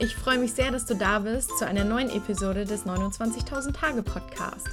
ich 0.00 0.14
freue 0.14 0.38
mich 0.38 0.54
sehr, 0.54 0.70
dass 0.70 0.86
du 0.86 0.94
da 0.94 1.18
bist 1.18 1.58
zu 1.58 1.66
einer 1.66 1.84
neuen 1.84 2.08
Episode 2.08 2.64
des 2.64 2.86
29.000 2.86 3.74
Tage 3.74 4.02
Podcast. 4.02 4.66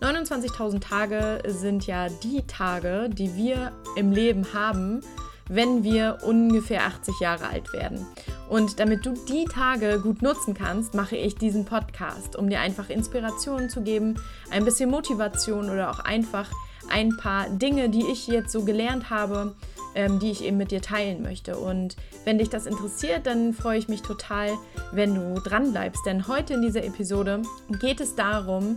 29.000 0.00 0.80
Tage 0.80 1.42
sind 1.46 1.86
ja 1.88 2.08
die 2.08 2.46
Tage, 2.46 3.10
die 3.12 3.34
wir 3.34 3.72
im 3.96 4.12
Leben 4.12 4.54
haben, 4.54 5.00
wenn 5.48 5.82
wir 5.82 6.18
ungefähr 6.22 6.86
80 6.86 7.18
Jahre 7.20 7.48
alt 7.48 7.72
werden. 7.72 8.06
Und 8.48 8.78
damit 8.78 9.04
du 9.04 9.14
die 9.28 9.46
Tage 9.46 9.98
gut 10.00 10.22
nutzen 10.22 10.54
kannst, 10.54 10.94
mache 10.94 11.16
ich 11.16 11.34
diesen 11.34 11.64
Podcast, 11.64 12.36
um 12.36 12.48
dir 12.48 12.60
einfach 12.60 12.88
Inspirationen 12.88 13.70
zu 13.70 13.82
geben, 13.82 14.14
ein 14.50 14.64
bisschen 14.64 14.90
Motivation 14.90 15.70
oder 15.70 15.90
auch 15.90 15.98
einfach 16.00 16.48
ein 16.88 17.16
paar 17.16 17.48
Dinge, 17.50 17.88
die 17.88 18.06
ich 18.06 18.28
jetzt 18.28 18.52
so 18.52 18.64
gelernt 18.64 19.10
habe, 19.10 19.56
ähm, 19.98 20.20
die 20.20 20.30
ich 20.30 20.44
eben 20.44 20.56
mit 20.56 20.70
dir 20.70 20.80
teilen 20.80 21.22
möchte. 21.22 21.58
Und 21.58 21.96
wenn 22.24 22.38
dich 22.38 22.48
das 22.48 22.66
interessiert, 22.66 23.26
dann 23.26 23.52
freue 23.52 23.78
ich 23.78 23.88
mich 23.88 24.00
total, 24.00 24.56
wenn 24.92 25.16
du 25.16 25.40
dran 25.40 25.72
bleibst. 25.72 26.06
Denn 26.06 26.28
heute 26.28 26.54
in 26.54 26.62
dieser 26.62 26.84
Episode 26.84 27.42
geht 27.80 28.00
es 28.00 28.14
darum, 28.14 28.76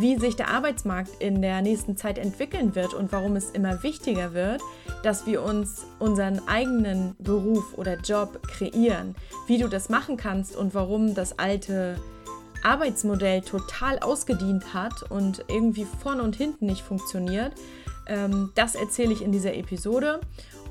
wie 0.00 0.18
sich 0.18 0.34
der 0.34 0.48
Arbeitsmarkt 0.48 1.22
in 1.22 1.40
der 1.40 1.62
nächsten 1.62 1.96
Zeit 1.96 2.18
entwickeln 2.18 2.74
wird 2.74 2.94
und 2.94 3.12
warum 3.12 3.36
es 3.36 3.50
immer 3.50 3.84
wichtiger 3.84 4.34
wird, 4.34 4.60
dass 5.04 5.24
wir 5.24 5.44
uns 5.44 5.86
unseren 6.00 6.46
eigenen 6.48 7.14
Beruf 7.20 7.78
oder 7.78 7.96
Job 8.00 8.42
kreieren, 8.48 9.14
wie 9.46 9.58
du 9.58 9.68
das 9.68 9.88
machen 9.88 10.16
kannst 10.16 10.56
und 10.56 10.74
warum 10.74 11.14
das 11.14 11.38
alte 11.38 11.96
Arbeitsmodell 12.64 13.42
total 13.42 14.00
ausgedient 14.00 14.74
hat 14.74 15.08
und 15.08 15.44
irgendwie 15.46 15.86
vorne 16.02 16.24
und 16.24 16.34
hinten 16.34 16.66
nicht 16.66 16.82
funktioniert. 16.82 17.52
Ähm, 18.06 18.52
das 18.54 18.74
erzähle 18.74 19.12
ich 19.12 19.22
in 19.22 19.32
dieser 19.32 19.54
Episode. 19.54 20.20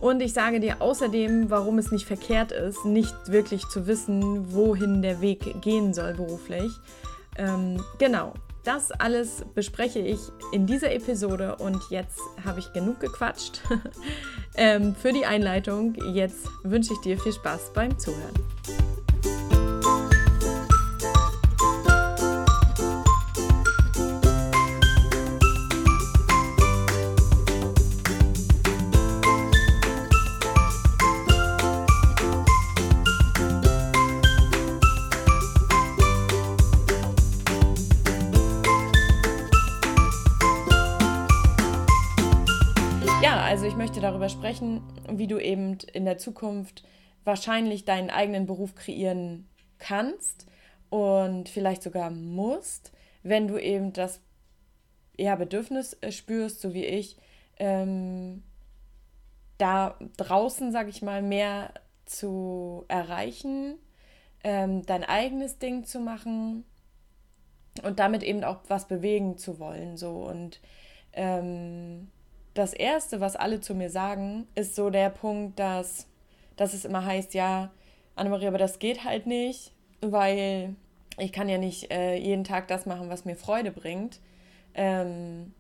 Und 0.01 0.21
ich 0.21 0.33
sage 0.33 0.59
dir 0.59 0.81
außerdem, 0.81 1.49
warum 1.49 1.77
es 1.77 1.91
nicht 1.91 2.05
verkehrt 2.05 2.51
ist, 2.51 2.85
nicht 2.85 3.15
wirklich 3.27 3.67
zu 3.67 3.87
wissen, 3.87 4.53
wohin 4.53 5.01
der 5.01 5.21
Weg 5.21 5.61
gehen 5.61 5.93
soll 5.93 6.13
beruflich. 6.13 6.71
Ähm, 7.37 7.83
genau, 7.97 8.33
das 8.63 8.91
alles 8.91 9.45
bespreche 9.53 9.99
ich 9.99 10.19
in 10.51 10.65
dieser 10.65 10.91
Episode 10.91 11.55
und 11.57 11.81
jetzt 11.89 12.19
habe 12.43 12.59
ich 12.59 12.73
genug 12.73 12.99
gequatscht 12.99 13.61
ähm, 14.55 14.95
für 14.95 15.13
die 15.13 15.25
Einleitung. 15.25 15.95
Jetzt 16.13 16.47
wünsche 16.63 16.93
ich 16.93 16.99
dir 16.99 17.17
viel 17.19 17.33
Spaß 17.33 17.73
beim 17.73 17.97
Zuhören. 17.99 18.33
Wie 45.25 45.27
du 45.27 45.39
eben 45.39 45.79
in 45.91 46.05
der 46.05 46.19
Zukunft 46.19 46.83
wahrscheinlich 47.23 47.83
deinen 47.83 48.11
eigenen 48.11 48.45
Beruf 48.45 48.75
kreieren 48.75 49.49
kannst 49.79 50.45
und 50.91 51.49
vielleicht 51.49 51.81
sogar 51.81 52.11
musst, 52.11 52.91
wenn 53.23 53.47
du 53.47 53.57
eben 53.57 53.91
das 53.91 54.21
ja, 55.17 55.35
Bedürfnis 55.35 55.97
äh, 56.01 56.11
spürst, 56.11 56.61
so 56.61 56.75
wie 56.75 56.85
ich, 56.85 57.17
ähm, 57.57 58.43
da 59.57 59.97
draußen, 60.17 60.71
sage 60.71 60.91
ich 60.91 61.01
mal, 61.01 61.23
mehr 61.23 61.73
zu 62.05 62.85
erreichen, 62.87 63.79
ähm, 64.43 64.85
dein 64.85 65.03
eigenes 65.03 65.57
Ding 65.57 65.85
zu 65.85 65.99
machen 65.99 66.65
und 67.81 67.97
damit 67.97 68.21
eben 68.21 68.43
auch 68.43 68.59
was 68.67 68.87
bewegen 68.87 69.39
zu 69.39 69.57
wollen. 69.57 69.97
So 69.97 70.27
und 70.27 70.61
ähm, 71.13 72.11
das 72.55 72.73
Erste, 72.73 73.19
was 73.19 73.35
alle 73.35 73.59
zu 73.59 73.75
mir 73.75 73.89
sagen, 73.89 74.47
ist 74.55 74.75
so 74.75 74.89
der 74.89 75.09
Punkt, 75.09 75.59
dass, 75.59 76.07
dass 76.55 76.73
es 76.73 76.85
immer 76.85 77.05
heißt, 77.05 77.33
ja, 77.35 77.69
Annemarie, 78.15 78.47
aber 78.47 78.57
das 78.57 78.79
geht 78.79 79.03
halt 79.03 79.27
nicht, 79.27 79.73
weil 80.01 80.75
ich 81.17 81.33
kann 81.33 81.49
ja 81.49 81.57
nicht 81.57 81.91
äh, 81.91 82.15
jeden 82.15 82.45
Tag 82.45 82.69
das 82.69 82.85
machen, 82.85 83.09
was 83.09 83.25
mir 83.25 83.35
Freude 83.35 83.71
bringt. 83.71 84.21
Ähm, 84.73 85.53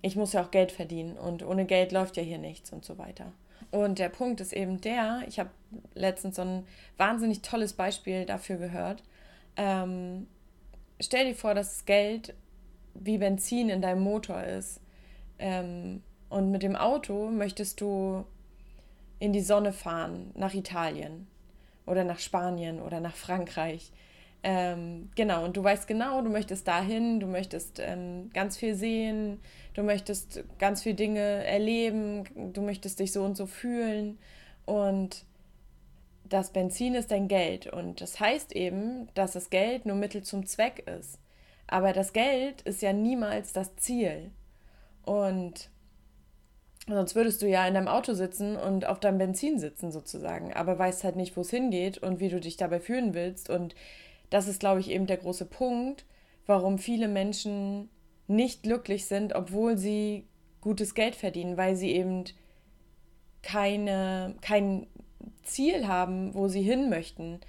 ich 0.00 0.14
muss 0.14 0.32
ja 0.32 0.42
auch 0.42 0.52
Geld 0.52 0.70
verdienen 0.70 1.18
und 1.18 1.44
ohne 1.44 1.66
Geld 1.66 1.90
läuft 1.90 2.16
ja 2.16 2.22
hier 2.22 2.38
nichts 2.38 2.72
und 2.72 2.84
so 2.84 2.98
weiter. 2.98 3.32
Und 3.72 3.98
der 3.98 4.08
Punkt 4.08 4.40
ist 4.40 4.52
eben 4.52 4.80
der, 4.80 5.22
ich 5.26 5.40
habe 5.40 5.50
letztens 5.94 6.36
so 6.36 6.42
ein 6.42 6.66
wahnsinnig 6.96 7.42
tolles 7.42 7.72
Beispiel 7.72 8.24
dafür 8.26 8.56
gehört. 8.56 9.02
Ähm, 9.56 10.28
stell 11.00 11.26
dir 11.26 11.34
vor, 11.34 11.54
dass 11.54 11.84
Geld 11.84 12.34
wie 12.94 13.18
Benzin 13.18 13.68
in 13.68 13.82
deinem 13.82 14.02
Motor 14.02 14.42
ist. 14.44 14.80
Ähm, 15.40 16.02
und 16.28 16.50
mit 16.50 16.62
dem 16.62 16.76
Auto 16.76 17.30
möchtest 17.30 17.80
du 17.80 18.24
in 19.18 19.32
die 19.32 19.40
Sonne 19.40 19.72
fahren, 19.72 20.30
nach 20.34 20.54
Italien 20.54 21.26
oder 21.86 22.04
nach 22.04 22.18
Spanien 22.18 22.80
oder 22.80 23.00
nach 23.00 23.16
Frankreich. 23.16 23.92
Ähm, 24.42 25.10
genau, 25.16 25.44
und 25.44 25.56
du 25.56 25.64
weißt 25.64 25.88
genau, 25.88 26.22
du 26.22 26.30
möchtest 26.30 26.68
dahin, 26.68 27.18
du 27.18 27.26
möchtest 27.26 27.80
ähm, 27.80 28.30
ganz 28.32 28.56
viel 28.56 28.74
sehen, 28.74 29.40
du 29.74 29.82
möchtest 29.82 30.44
ganz 30.58 30.82
viele 30.82 30.94
Dinge 30.94 31.18
erleben, 31.18 32.52
du 32.52 32.62
möchtest 32.62 33.00
dich 33.00 33.12
so 33.12 33.24
und 33.24 33.36
so 33.36 33.46
fühlen. 33.46 34.18
Und 34.64 35.24
das 36.24 36.50
Benzin 36.50 36.94
ist 36.94 37.10
dein 37.10 37.26
Geld. 37.26 37.66
Und 37.66 38.00
das 38.00 38.20
heißt 38.20 38.54
eben, 38.54 39.08
dass 39.14 39.32
das 39.32 39.50
Geld 39.50 39.86
nur 39.86 39.96
Mittel 39.96 40.22
zum 40.22 40.46
Zweck 40.46 40.86
ist. 40.86 41.18
Aber 41.66 41.92
das 41.92 42.12
Geld 42.12 42.62
ist 42.62 42.80
ja 42.80 42.92
niemals 42.92 43.52
das 43.52 43.74
Ziel. 43.76 44.30
Und 45.04 45.70
Sonst 46.88 47.14
würdest 47.14 47.42
du 47.42 47.46
ja 47.46 47.66
in 47.66 47.74
deinem 47.74 47.88
Auto 47.88 48.14
sitzen 48.14 48.56
und 48.56 48.86
auf 48.86 48.98
deinem 48.98 49.18
Benzin 49.18 49.58
sitzen 49.58 49.92
sozusagen, 49.92 50.54
aber 50.54 50.78
weißt 50.78 51.04
halt 51.04 51.16
nicht, 51.16 51.36
wo 51.36 51.42
es 51.42 51.50
hingeht 51.50 51.98
und 51.98 52.18
wie 52.18 52.30
du 52.30 52.40
dich 52.40 52.56
dabei 52.56 52.80
fühlen 52.80 53.12
willst. 53.12 53.50
Und 53.50 53.74
das 54.30 54.48
ist, 54.48 54.60
glaube 54.60 54.80
ich, 54.80 54.90
eben 54.90 55.06
der 55.06 55.18
große 55.18 55.44
Punkt, 55.44 56.06
warum 56.46 56.78
viele 56.78 57.08
Menschen 57.08 57.90
nicht 58.26 58.62
glücklich 58.62 59.06
sind, 59.06 59.34
obwohl 59.34 59.76
sie 59.76 60.26
gutes 60.60 60.94
Geld 60.94 61.14
verdienen, 61.14 61.56
weil 61.56 61.76
sie 61.76 61.92
eben 61.92 62.24
keine, 63.42 64.34
kein 64.40 64.86
Ziel 65.42 65.86
haben, 65.88 66.34
wo 66.34 66.48
sie 66.48 66.62
hin 66.62 66.88
möchten. 66.88 67.40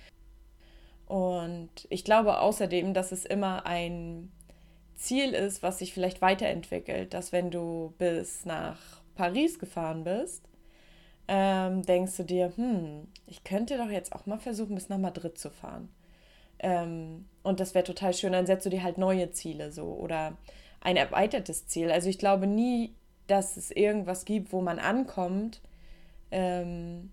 Und 1.06 1.70
ich 1.90 2.04
glaube 2.04 2.40
außerdem, 2.40 2.94
dass 2.94 3.12
es 3.12 3.26
immer 3.26 3.66
ein 3.66 4.32
Ziel 4.96 5.34
ist, 5.34 5.64
was 5.64 5.80
sich 5.80 5.94
vielleicht 5.94 6.22
weiterentwickelt, 6.22 7.14
dass 7.14 7.32
wenn 7.32 7.52
du 7.52 7.94
bis 7.98 8.46
nach 8.46 8.99
Paris 9.20 9.60
gefahren 9.60 10.06
bist, 10.06 10.46
ähm, 11.28 11.82
denkst 11.82 12.16
du 12.16 12.24
dir, 12.24 12.54
hm, 12.56 13.06
ich 13.28 13.44
könnte 13.44 13.78
doch 13.78 13.90
jetzt 13.90 14.14
auch 14.14 14.26
mal 14.26 14.40
versuchen, 14.40 14.76
bis 14.76 14.88
nach 14.88 14.98
Madrid 14.98 15.38
zu 15.38 15.50
fahren. 15.50 15.90
Ähm, 16.60 17.26
und 17.44 17.60
das 17.60 17.76
wäre 17.76 17.84
total 17.84 18.14
schön. 18.14 18.32
Dann 18.32 18.46
setzt 18.46 18.66
du 18.66 18.70
dir 18.70 18.82
halt 18.82 18.98
neue 18.98 19.30
Ziele 19.32 19.74
so 19.74 19.88
oder 19.88 20.38
ein 20.80 20.96
erweitertes 20.96 21.68
Ziel. 21.68 21.92
Also 21.92 22.08
ich 22.08 22.18
glaube 22.18 22.48
nie, 22.48 22.96
dass 23.28 23.58
es 23.58 23.72
irgendwas 23.72 24.24
gibt, 24.24 24.54
wo 24.54 24.62
man 24.62 24.80
ankommt. 24.80 25.60
Ähm, 26.32 27.12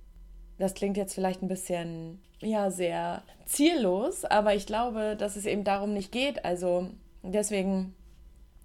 das 0.59 0.75
klingt 0.75 0.97
jetzt 0.97 1.12
vielleicht 1.12 1.43
ein 1.43 1.49
bisschen, 1.49 2.23
ja, 2.41 2.71
sehr 2.71 3.25
ziellos, 3.47 4.25
aber 4.25 4.55
ich 4.55 4.67
glaube, 4.67 5.17
dass 5.19 5.34
es 5.34 5.44
eben 5.44 5.65
darum 5.65 5.93
nicht 5.93 6.12
geht. 6.12 6.44
Also 6.44 6.88
deswegen 7.25 7.97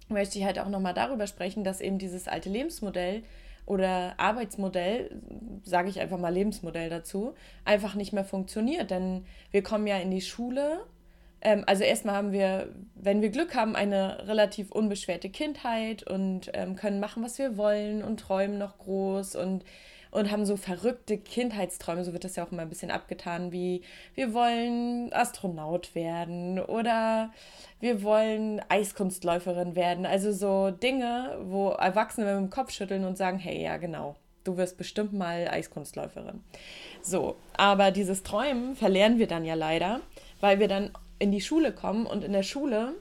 möchte 0.08 0.38
ich 0.38 0.44
halt 0.44 0.58
auch 0.58 0.68
nochmal 0.68 0.94
darüber 0.94 1.26
sprechen, 1.26 1.64
dass 1.64 1.80
eben 1.80 1.98
dieses 1.98 2.28
alte 2.28 2.50
Lebensmodell 2.50 3.22
oder 3.66 4.14
Arbeitsmodell, 4.18 5.20
sage 5.62 5.88
ich 5.88 6.00
einfach 6.00 6.18
mal 6.18 6.32
Lebensmodell 6.32 6.90
dazu, 6.90 7.34
einfach 7.64 7.94
nicht 7.94 8.12
mehr 8.12 8.24
funktioniert. 8.24 8.90
Denn 8.90 9.24
wir 9.50 9.62
kommen 9.62 9.86
ja 9.86 9.98
in 9.98 10.10
die 10.10 10.20
Schule. 10.20 10.84
Ähm, 11.40 11.64
also 11.66 11.84
erstmal 11.84 12.16
haben 12.16 12.32
wir, 12.32 12.68
wenn 12.94 13.22
wir 13.22 13.30
Glück 13.30 13.54
haben, 13.54 13.76
eine 13.76 14.26
relativ 14.26 14.72
unbeschwerte 14.72 15.30
Kindheit 15.30 16.02
und 16.02 16.50
ähm, 16.54 16.76
können 16.76 17.00
machen, 17.00 17.22
was 17.22 17.38
wir 17.38 17.56
wollen 17.56 18.02
und 18.02 18.20
träumen 18.20 18.58
noch 18.58 18.78
groß 18.78 19.36
und 19.36 19.64
und 20.12 20.30
haben 20.30 20.46
so 20.46 20.56
verrückte 20.56 21.18
Kindheitsträume, 21.18 22.04
so 22.04 22.12
wird 22.12 22.22
das 22.22 22.36
ja 22.36 22.44
auch 22.44 22.52
immer 22.52 22.62
ein 22.62 22.68
bisschen 22.68 22.90
abgetan, 22.90 23.50
wie 23.50 23.82
wir 24.14 24.32
wollen 24.34 25.12
Astronaut 25.12 25.94
werden 25.94 26.60
oder 26.60 27.32
wir 27.80 28.02
wollen 28.02 28.60
Eiskunstläuferin 28.68 29.74
werden. 29.74 30.06
Also 30.06 30.30
so 30.30 30.70
Dinge, 30.70 31.38
wo 31.44 31.70
Erwachsene 31.70 32.26
mit 32.26 32.36
dem 32.36 32.50
Kopf 32.50 32.70
schütteln 32.70 33.04
und 33.04 33.16
sagen, 33.16 33.38
hey, 33.38 33.60
ja, 33.62 33.78
genau, 33.78 34.14
du 34.44 34.58
wirst 34.58 34.76
bestimmt 34.76 35.14
mal 35.14 35.48
Eiskunstläuferin. 35.48 36.44
So, 37.00 37.36
aber 37.56 37.90
dieses 37.90 38.22
Träumen 38.22 38.76
verlernen 38.76 39.18
wir 39.18 39.26
dann 39.26 39.46
ja 39.46 39.54
leider, 39.54 40.02
weil 40.40 40.60
wir 40.60 40.68
dann 40.68 40.90
in 41.18 41.32
die 41.32 41.40
Schule 41.40 41.72
kommen 41.72 42.06
und 42.06 42.22
in 42.22 42.32
der 42.32 42.42
Schule 42.42 42.92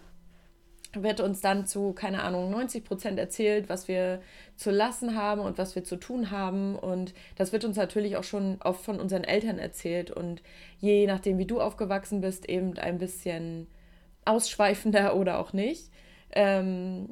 wird 0.94 1.22
uns 1.22 1.42
dann 1.42 1.66
zu, 1.66 1.94
keine 1.94 2.24
Ahnung, 2.24 2.50
90 2.50 2.84
Prozent 2.84 3.20
erzählt, 3.20 3.70
was 3.70 3.88
wir 3.88 4.22
zu 4.58 4.72
lassen 4.72 5.16
haben 5.16 5.42
und 5.42 5.58
was 5.58 5.76
wir 5.76 5.84
zu 5.84 5.96
tun 5.96 6.32
haben. 6.32 6.76
Und 6.76 7.14
das 7.36 7.54
wird 7.54 7.64
uns 7.64 7.78
natürlich 7.78 8.18
auch 8.18 8.24
schon 8.24 8.58
oft 8.62 8.84
von 8.84 9.00
unseren 9.00 9.24
Eltern 9.24 9.58
erzählt. 9.58 10.12
Und 10.12 10.42
je 10.80 11.08
nachdem, 11.08 11.38
wie 11.38 11.46
du 11.46 11.62
aufgewachsen 11.62 12.22
bist, 12.22 12.50
eben 12.50 12.78
ein 12.78 12.98
bisschen 12.98 13.68
ausschweifender 14.26 15.16
oder 15.16 15.40
auch 15.40 15.54
nicht. 15.54 15.90
Ähm, 16.32 17.10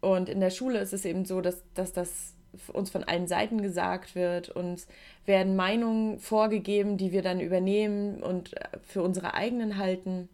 und 0.00 0.28
in 0.28 0.40
der 0.40 0.50
Schule 0.50 0.78
ist 0.78 0.92
es 0.92 1.04
eben 1.04 1.24
so, 1.24 1.40
dass, 1.40 1.62
dass 1.74 1.92
das 1.92 2.34
uns 2.72 2.90
von 2.90 3.04
allen 3.04 3.28
Seiten 3.28 3.62
gesagt 3.62 4.14
wird. 4.14 4.48
Uns 4.48 4.88
werden 5.24 5.56
Meinungen 5.56 6.18
vorgegeben, 6.18 6.96
die 6.96 7.12
wir 7.12 7.22
dann 7.22 7.40
übernehmen 7.40 8.22
und 8.22 8.54
für 8.82 9.02
unsere 9.02 9.34
eigenen 9.34 9.76
halten. 9.76 10.28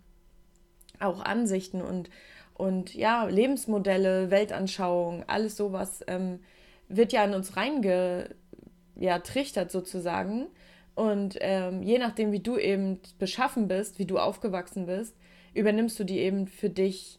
Auch 0.98 1.20
Ansichten 1.20 1.82
und 1.82 2.08
und 2.56 2.94
ja, 2.94 3.26
Lebensmodelle, 3.26 4.30
Weltanschauung, 4.30 5.24
alles 5.26 5.56
sowas 5.56 6.02
ähm, 6.06 6.40
wird 6.88 7.12
ja 7.12 7.24
in 7.24 7.34
uns 7.34 7.56
reingetrichtert 7.56 9.66
ja, 9.66 9.70
sozusagen. 9.70 10.46
Und 10.94 11.36
ähm, 11.40 11.82
je 11.82 11.98
nachdem, 11.98 12.32
wie 12.32 12.40
du 12.40 12.56
eben 12.56 13.00
beschaffen 13.18 13.68
bist, 13.68 13.98
wie 13.98 14.06
du 14.06 14.18
aufgewachsen 14.18 14.86
bist, 14.86 15.14
übernimmst 15.52 16.00
du 16.00 16.04
die 16.04 16.18
eben 16.18 16.46
für 16.46 16.70
dich 16.70 17.18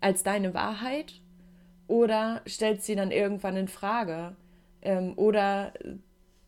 als 0.00 0.24
deine 0.24 0.54
Wahrheit 0.54 1.20
oder 1.86 2.42
stellst 2.48 2.84
sie 2.84 2.96
dann 2.96 3.12
irgendwann 3.12 3.56
in 3.56 3.68
Frage. 3.68 4.34
Ähm, 4.82 5.12
oder 5.16 5.72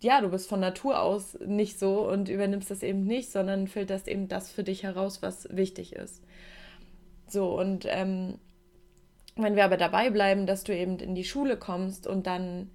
ja, 0.00 0.20
du 0.20 0.28
bist 0.28 0.49
von 0.49 0.58
Natur 0.58 1.00
aus 1.00 1.38
nicht 1.46 1.78
so 1.78 2.08
und 2.08 2.28
übernimmst 2.28 2.70
das 2.70 2.82
eben 2.82 3.05
nicht, 3.05 3.31
sondern 3.31 3.69
filterst 3.69 4.08
eben 4.08 4.26
das 4.26 4.50
für 4.50 4.64
dich 4.64 4.82
heraus, 4.82 5.23
was 5.23 5.49
wichtig 5.50 5.94
ist. 5.94 6.25
So, 7.26 7.58
und 7.58 7.87
ähm, 7.88 8.38
wenn 9.37 9.56
wir 9.56 9.64
aber 9.64 9.76
dabei 9.76 10.11
bleiben, 10.11 10.46
dass 10.46 10.64
du 10.64 10.76
eben 10.76 10.99
in 10.99 11.14
die 11.14 11.25
Schule 11.25 11.56
kommst 11.56 12.06
und 12.06 12.26
dann 12.26 12.70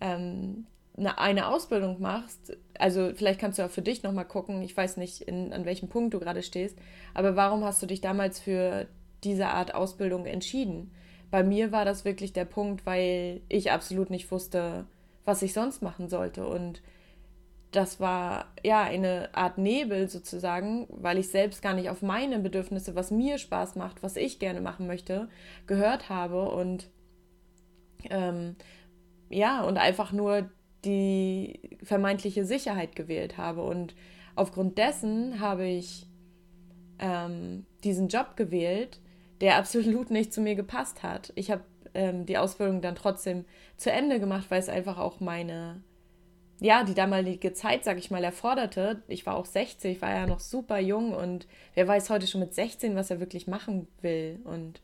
ähm, 0.00 0.66
eine, 0.96 1.18
eine 1.18 1.48
Ausbildung 1.48 2.00
machst, 2.00 2.56
also 2.78 3.12
vielleicht 3.14 3.40
kannst 3.40 3.58
du 3.58 3.64
auch 3.64 3.70
für 3.70 3.82
dich 3.82 4.02
nochmal 4.02 4.24
gucken, 4.24 4.62
ich 4.62 4.76
weiß 4.76 4.96
nicht, 4.96 5.20
in, 5.22 5.52
an 5.52 5.64
welchem 5.64 5.88
Punkt 5.88 6.14
du 6.14 6.20
gerade 6.20 6.42
stehst, 6.42 6.78
aber 7.14 7.36
warum 7.36 7.64
hast 7.64 7.82
du 7.82 7.86
dich 7.86 8.00
damals 8.00 8.40
für 8.40 8.86
diese 9.24 9.48
Art 9.48 9.74
Ausbildung 9.74 10.26
entschieden? 10.26 10.92
Bei 11.30 11.42
mir 11.42 11.72
war 11.72 11.84
das 11.84 12.04
wirklich 12.04 12.32
der 12.32 12.46
Punkt, 12.46 12.86
weil 12.86 13.42
ich 13.48 13.70
absolut 13.70 14.08
nicht 14.08 14.30
wusste, 14.30 14.86
was 15.24 15.42
ich 15.42 15.52
sonst 15.52 15.82
machen 15.82 16.08
sollte. 16.08 16.46
Und 16.46 16.80
das 17.70 18.00
war 18.00 18.46
ja 18.64 18.82
eine 18.82 19.34
Art 19.34 19.58
Nebel 19.58 20.08
sozusagen, 20.08 20.86
weil 20.90 21.18
ich 21.18 21.28
selbst 21.28 21.60
gar 21.60 21.74
nicht 21.74 21.90
auf 21.90 22.00
meine 22.00 22.38
Bedürfnisse, 22.38 22.94
was 22.94 23.10
mir 23.10 23.38
Spaß 23.38 23.76
macht, 23.76 24.02
was 24.02 24.16
ich 24.16 24.38
gerne 24.38 24.60
machen 24.60 24.86
möchte, 24.86 25.28
gehört 25.66 26.08
habe 26.08 26.50
und 26.50 26.88
ähm, 28.08 28.56
ja, 29.28 29.62
und 29.62 29.76
einfach 29.76 30.12
nur 30.12 30.48
die 30.84 31.78
vermeintliche 31.82 32.44
Sicherheit 32.44 32.96
gewählt 32.96 33.36
habe. 33.36 33.62
Und 33.62 33.94
aufgrund 34.34 34.78
dessen 34.78 35.40
habe 35.40 35.66
ich 35.66 36.06
ähm, 36.98 37.66
diesen 37.84 38.08
Job 38.08 38.36
gewählt, 38.36 39.00
der 39.40 39.56
absolut 39.56 40.10
nicht 40.10 40.32
zu 40.32 40.40
mir 40.40 40.54
gepasst 40.54 41.02
hat. 41.02 41.32
Ich 41.34 41.50
habe 41.50 41.64
ähm, 41.94 42.24
die 42.24 42.38
Ausbildung 42.38 42.80
dann 42.80 42.94
trotzdem 42.94 43.44
zu 43.76 43.92
Ende 43.92 44.20
gemacht, 44.20 44.46
weil 44.50 44.60
es 44.60 44.68
einfach 44.68 44.98
auch 44.98 45.20
meine 45.20 45.82
ja, 46.60 46.82
die 46.82 46.94
damalige 46.94 47.52
Zeit, 47.52 47.84
sag 47.84 47.98
ich 47.98 48.10
mal, 48.10 48.24
erforderte. 48.24 49.02
Ich 49.06 49.26
war 49.26 49.36
auch 49.36 49.46
60, 49.46 49.96
ich 49.96 50.02
war 50.02 50.10
ja 50.10 50.26
noch 50.26 50.40
super 50.40 50.78
jung 50.78 51.12
und 51.12 51.46
wer 51.74 51.86
weiß 51.86 52.10
heute 52.10 52.26
schon 52.26 52.40
mit 52.40 52.54
16, 52.54 52.96
was 52.96 53.10
er 53.10 53.20
wirklich 53.20 53.46
machen 53.46 53.86
will. 54.00 54.40
Und 54.44 54.80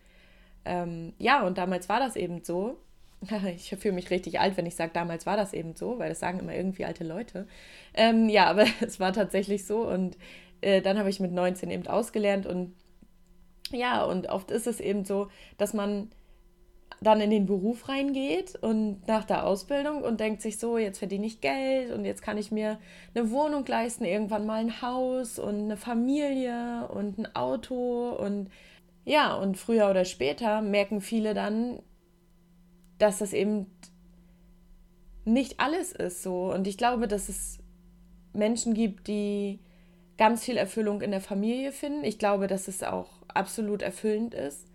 ähm, 0.65 1.15
ja, 1.19 1.45
und 1.45 1.59
damals 1.59 1.89
war 1.89 2.01
das 2.01 2.17
eben 2.17 2.43
so. 2.45 2.79
Ich 3.57 3.75
fühle 3.79 3.95
mich 3.95 4.11
richtig 4.11 4.39
alt, 4.39 4.57
wenn 4.57 4.67
ich 4.67 4.77
sage, 4.77 4.93
damals 4.93 5.25
war 5.27 5.37
das 5.37 5.53
eben 5.55 5.75
so, 5.75 5.99
weil 5.99 6.11
das 6.11 6.21
sagen 6.21 6.41
immer 6.41 6.55
irgendwie 6.55 6.85
alte 6.85 7.05
Leute. 7.05 7.49
Ähm, 7.95 8.29
ja, 8.29 8.47
aber 8.51 8.67
es 8.81 9.01
war 9.01 9.13
tatsächlich 9.13 9.67
so. 9.67 9.89
Und 9.89 10.17
äh, 10.61 10.81
dann 10.81 10.99
habe 10.99 11.11
ich 11.11 11.21
mit 11.21 11.33
19 11.33 11.71
eben 11.71 11.87
ausgelernt 11.87 12.47
und 12.47 12.75
ja, 13.71 14.05
und 14.05 14.29
oft 14.29 14.51
ist 14.51 14.67
es 14.67 14.79
eben 14.79 15.05
so, 15.05 15.29
dass 15.57 15.73
man 15.75 16.11
dann 17.01 17.21
in 17.21 17.31
den 17.31 17.47
Beruf 17.47 17.89
reingeht 17.89 18.57
und 18.57 19.07
nach 19.07 19.25
der 19.25 19.47
Ausbildung 19.47 20.03
und 20.03 20.21
denkt 20.21 20.43
sich 20.43 20.59
so, 20.59 20.79
jetzt 20.79 20.99
verdiene 20.99 21.27
ich 21.27 21.41
Geld 21.41 21.93
und 21.93 22.05
jetzt 22.05 22.23
kann 22.23 22.39
ich 22.39 22.51
mir 22.51 22.79
eine 23.15 23.31
Wohnung 23.31 23.65
leisten, 23.67 24.05
irgendwann 24.05 24.47
mal 24.47 24.61
ein 24.61 24.81
Haus 24.81 25.39
und 25.39 25.65
eine 25.65 25.77
Familie 25.77 26.89
und 26.89 27.19
ein 27.19 27.37
Auto 27.37 28.11
und 28.11 28.49
ja, 29.05 29.35
und 29.35 29.59
früher 29.59 29.91
oder 29.91 30.05
später 30.05 30.63
merken 30.63 31.01
viele 31.01 31.35
dann, 31.35 31.81
dass 32.99 33.19
das 33.19 33.33
eben 33.33 33.67
nicht 35.25 35.61
alles 35.61 35.93
ist 35.93 36.23
so. 36.23 36.53
Und 36.53 36.67
ich 36.67 36.79
glaube, 36.79 37.09
dass 37.09 37.29
es 37.29 37.59
Menschen 38.33 38.75
gibt, 38.75 39.09
die 39.09 39.61
ganz 40.17 40.45
viel 40.45 40.57
Erfüllung 40.57 41.01
in 41.01 41.11
der 41.11 41.21
Familie 41.21 41.73
finden. 41.73 42.05
Ich 42.05 42.19
glaube, 42.19 42.47
dass 42.47 42.69
es 42.69 42.83
auch 42.83 43.11
absolut 43.29 43.83
erfüllend 43.83 44.35
ist. 44.35 44.67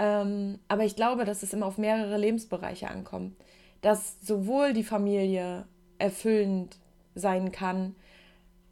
Ähm, 0.00 0.58
aber 0.66 0.84
ich 0.84 0.96
glaube, 0.96 1.26
dass 1.26 1.42
es 1.42 1.52
immer 1.52 1.66
auf 1.66 1.76
mehrere 1.76 2.16
Lebensbereiche 2.16 2.88
ankommt. 2.88 3.36
Dass 3.82 4.16
sowohl 4.22 4.72
die 4.72 4.82
Familie 4.82 5.66
erfüllend 5.98 6.78
sein 7.14 7.52
kann 7.52 7.94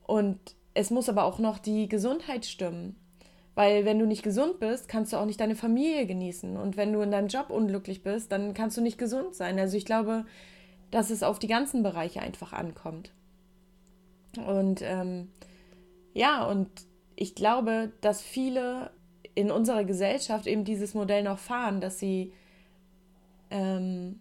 und 0.07 0.39
es 0.73 0.91
muss 0.91 1.11
aber 1.11 1.25
auch 1.25 1.39
noch 1.39 1.59
die 1.59 1.87
Gesundheit 1.87 2.47
stimmen. 2.47 2.97
Weil 3.55 3.85
wenn 3.85 3.99
du 3.99 4.07
nicht 4.07 4.23
gesund 4.23 4.59
bist, 4.59 4.89
kannst 4.89 5.13
du 5.13 5.19
auch 5.19 5.27
nicht 5.27 5.41
deine 5.41 5.57
Familie 5.57 6.07
genießen. 6.07 6.57
Und 6.57 6.77
wenn 6.77 6.93
du 6.93 7.01
in 7.03 7.11
deinem 7.11 7.29
Job 7.29 7.51
unglücklich 7.51 8.03
bist, 8.03 8.33
dann 8.33 8.55
kannst 8.55 8.77
du 8.77 8.81
nicht 8.81 8.97
gesund 8.97 9.35
sein. 9.35 9.59
Also 9.59 9.77
ich 9.77 9.85
glaube, 9.85 10.25
dass 10.91 11.11
es 11.11 11.23
auf 11.23 11.39
die 11.39 11.49
ganzen 11.49 11.83
Bereiche 11.83 12.23
einfach 12.23 12.53
ankommt. 12.53 13.13
Und 14.47 14.81
ähm, 14.83 15.29
ja, 16.15 16.47
und 16.47 16.69
ich 17.17 17.35
glaube, 17.35 17.93
dass 18.01 18.23
viele 18.23 18.93
in 19.39 19.53
unserer 19.53 19.85
Gesellschaft 19.85 20.49
eben 20.49 20.65
dieses 20.65 20.95
Modell 20.95 21.23
noch 21.23 21.39
fahren, 21.39 21.81
dass 21.81 22.01
sie 22.01 22.33
ähm, 23.53 24.19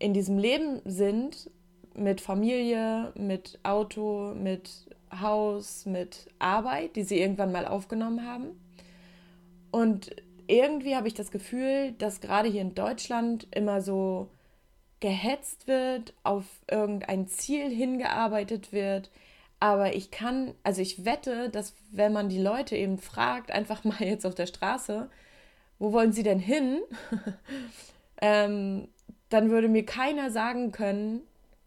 in 0.00 0.12
diesem 0.12 0.36
Leben 0.36 0.80
sind 0.84 1.48
mit 1.94 2.20
Familie, 2.20 3.12
mit 3.16 3.60
Auto, 3.62 4.34
mit 4.34 4.88
Haus, 5.12 5.86
mit 5.86 6.26
Arbeit, 6.40 6.96
die 6.96 7.04
sie 7.04 7.20
irgendwann 7.20 7.52
mal 7.52 7.68
aufgenommen 7.68 8.26
haben. 8.26 8.60
Und 9.70 10.10
irgendwie 10.48 10.96
habe 10.96 11.06
ich 11.06 11.14
das 11.14 11.30
Gefühl, 11.30 11.92
dass 11.92 12.20
gerade 12.20 12.48
hier 12.48 12.62
in 12.62 12.74
Deutschland 12.74 13.46
immer 13.52 13.80
so 13.80 14.28
gehetzt 14.98 15.68
wird, 15.68 16.14
auf 16.24 16.44
irgendein 16.68 17.28
Ziel 17.28 17.70
hingearbeitet 17.70 18.72
wird, 18.72 19.12
aber 19.60 19.94
ich 19.94 20.10
kann, 20.10 20.54
also 20.62 20.80
ich 20.80 21.04
wette, 21.04 21.48
dass 21.50 21.74
wenn 21.90 22.12
man 22.12 22.28
die 22.28 22.40
Leute 22.40 22.76
eben 22.76 22.98
fragt, 22.98 23.50
einfach 23.50 23.84
mal 23.84 24.00
jetzt 24.00 24.26
auf 24.26 24.34
der 24.34 24.46
Straße, 24.46 25.10
wo 25.78 25.92
wollen 25.92 26.12
sie 26.12 26.22
denn 26.22 26.40
hin? 26.40 26.80
ähm, 28.20 28.88
dann 29.28 29.50
würde 29.50 29.68
mir 29.68 29.84
keiner 29.84 30.30
sagen 30.30 30.72
können, 30.72 31.20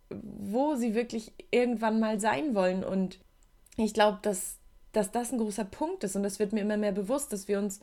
wo 0.10 0.76
sie 0.76 0.96
wirklich 0.96 1.32
irgendwann 1.52 2.00
mal 2.00 2.20
sein 2.20 2.56
wollen. 2.56 2.84
Und 2.84 3.20
ich 3.78 3.94
glaube, 3.94 4.20
dass, 4.22 4.58
dass 4.92 5.12
das 5.12 5.32
ein 5.32 5.38
großer 5.38 5.64
Punkt 5.66 6.04
ist. 6.04 6.16
Und 6.16 6.24
das 6.24 6.40
wird 6.40 6.54
mir 6.54 6.62
immer 6.62 6.78
mehr 6.78 6.92
bewusst, 6.92 7.32
dass 7.32 7.48
wir 7.48 7.60
uns 7.60 7.80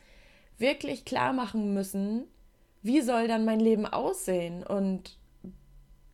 wirklich 0.58 1.04
klar 1.04 1.32
machen 1.32 1.72
müssen, 1.72 2.24
wie 2.82 3.00
soll 3.00 3.28
dann 3.28 3.44
mein 3.44 3.60
Leben 3.60 3.86
aussehen? 3.86 4.64
Und 4.64 5.16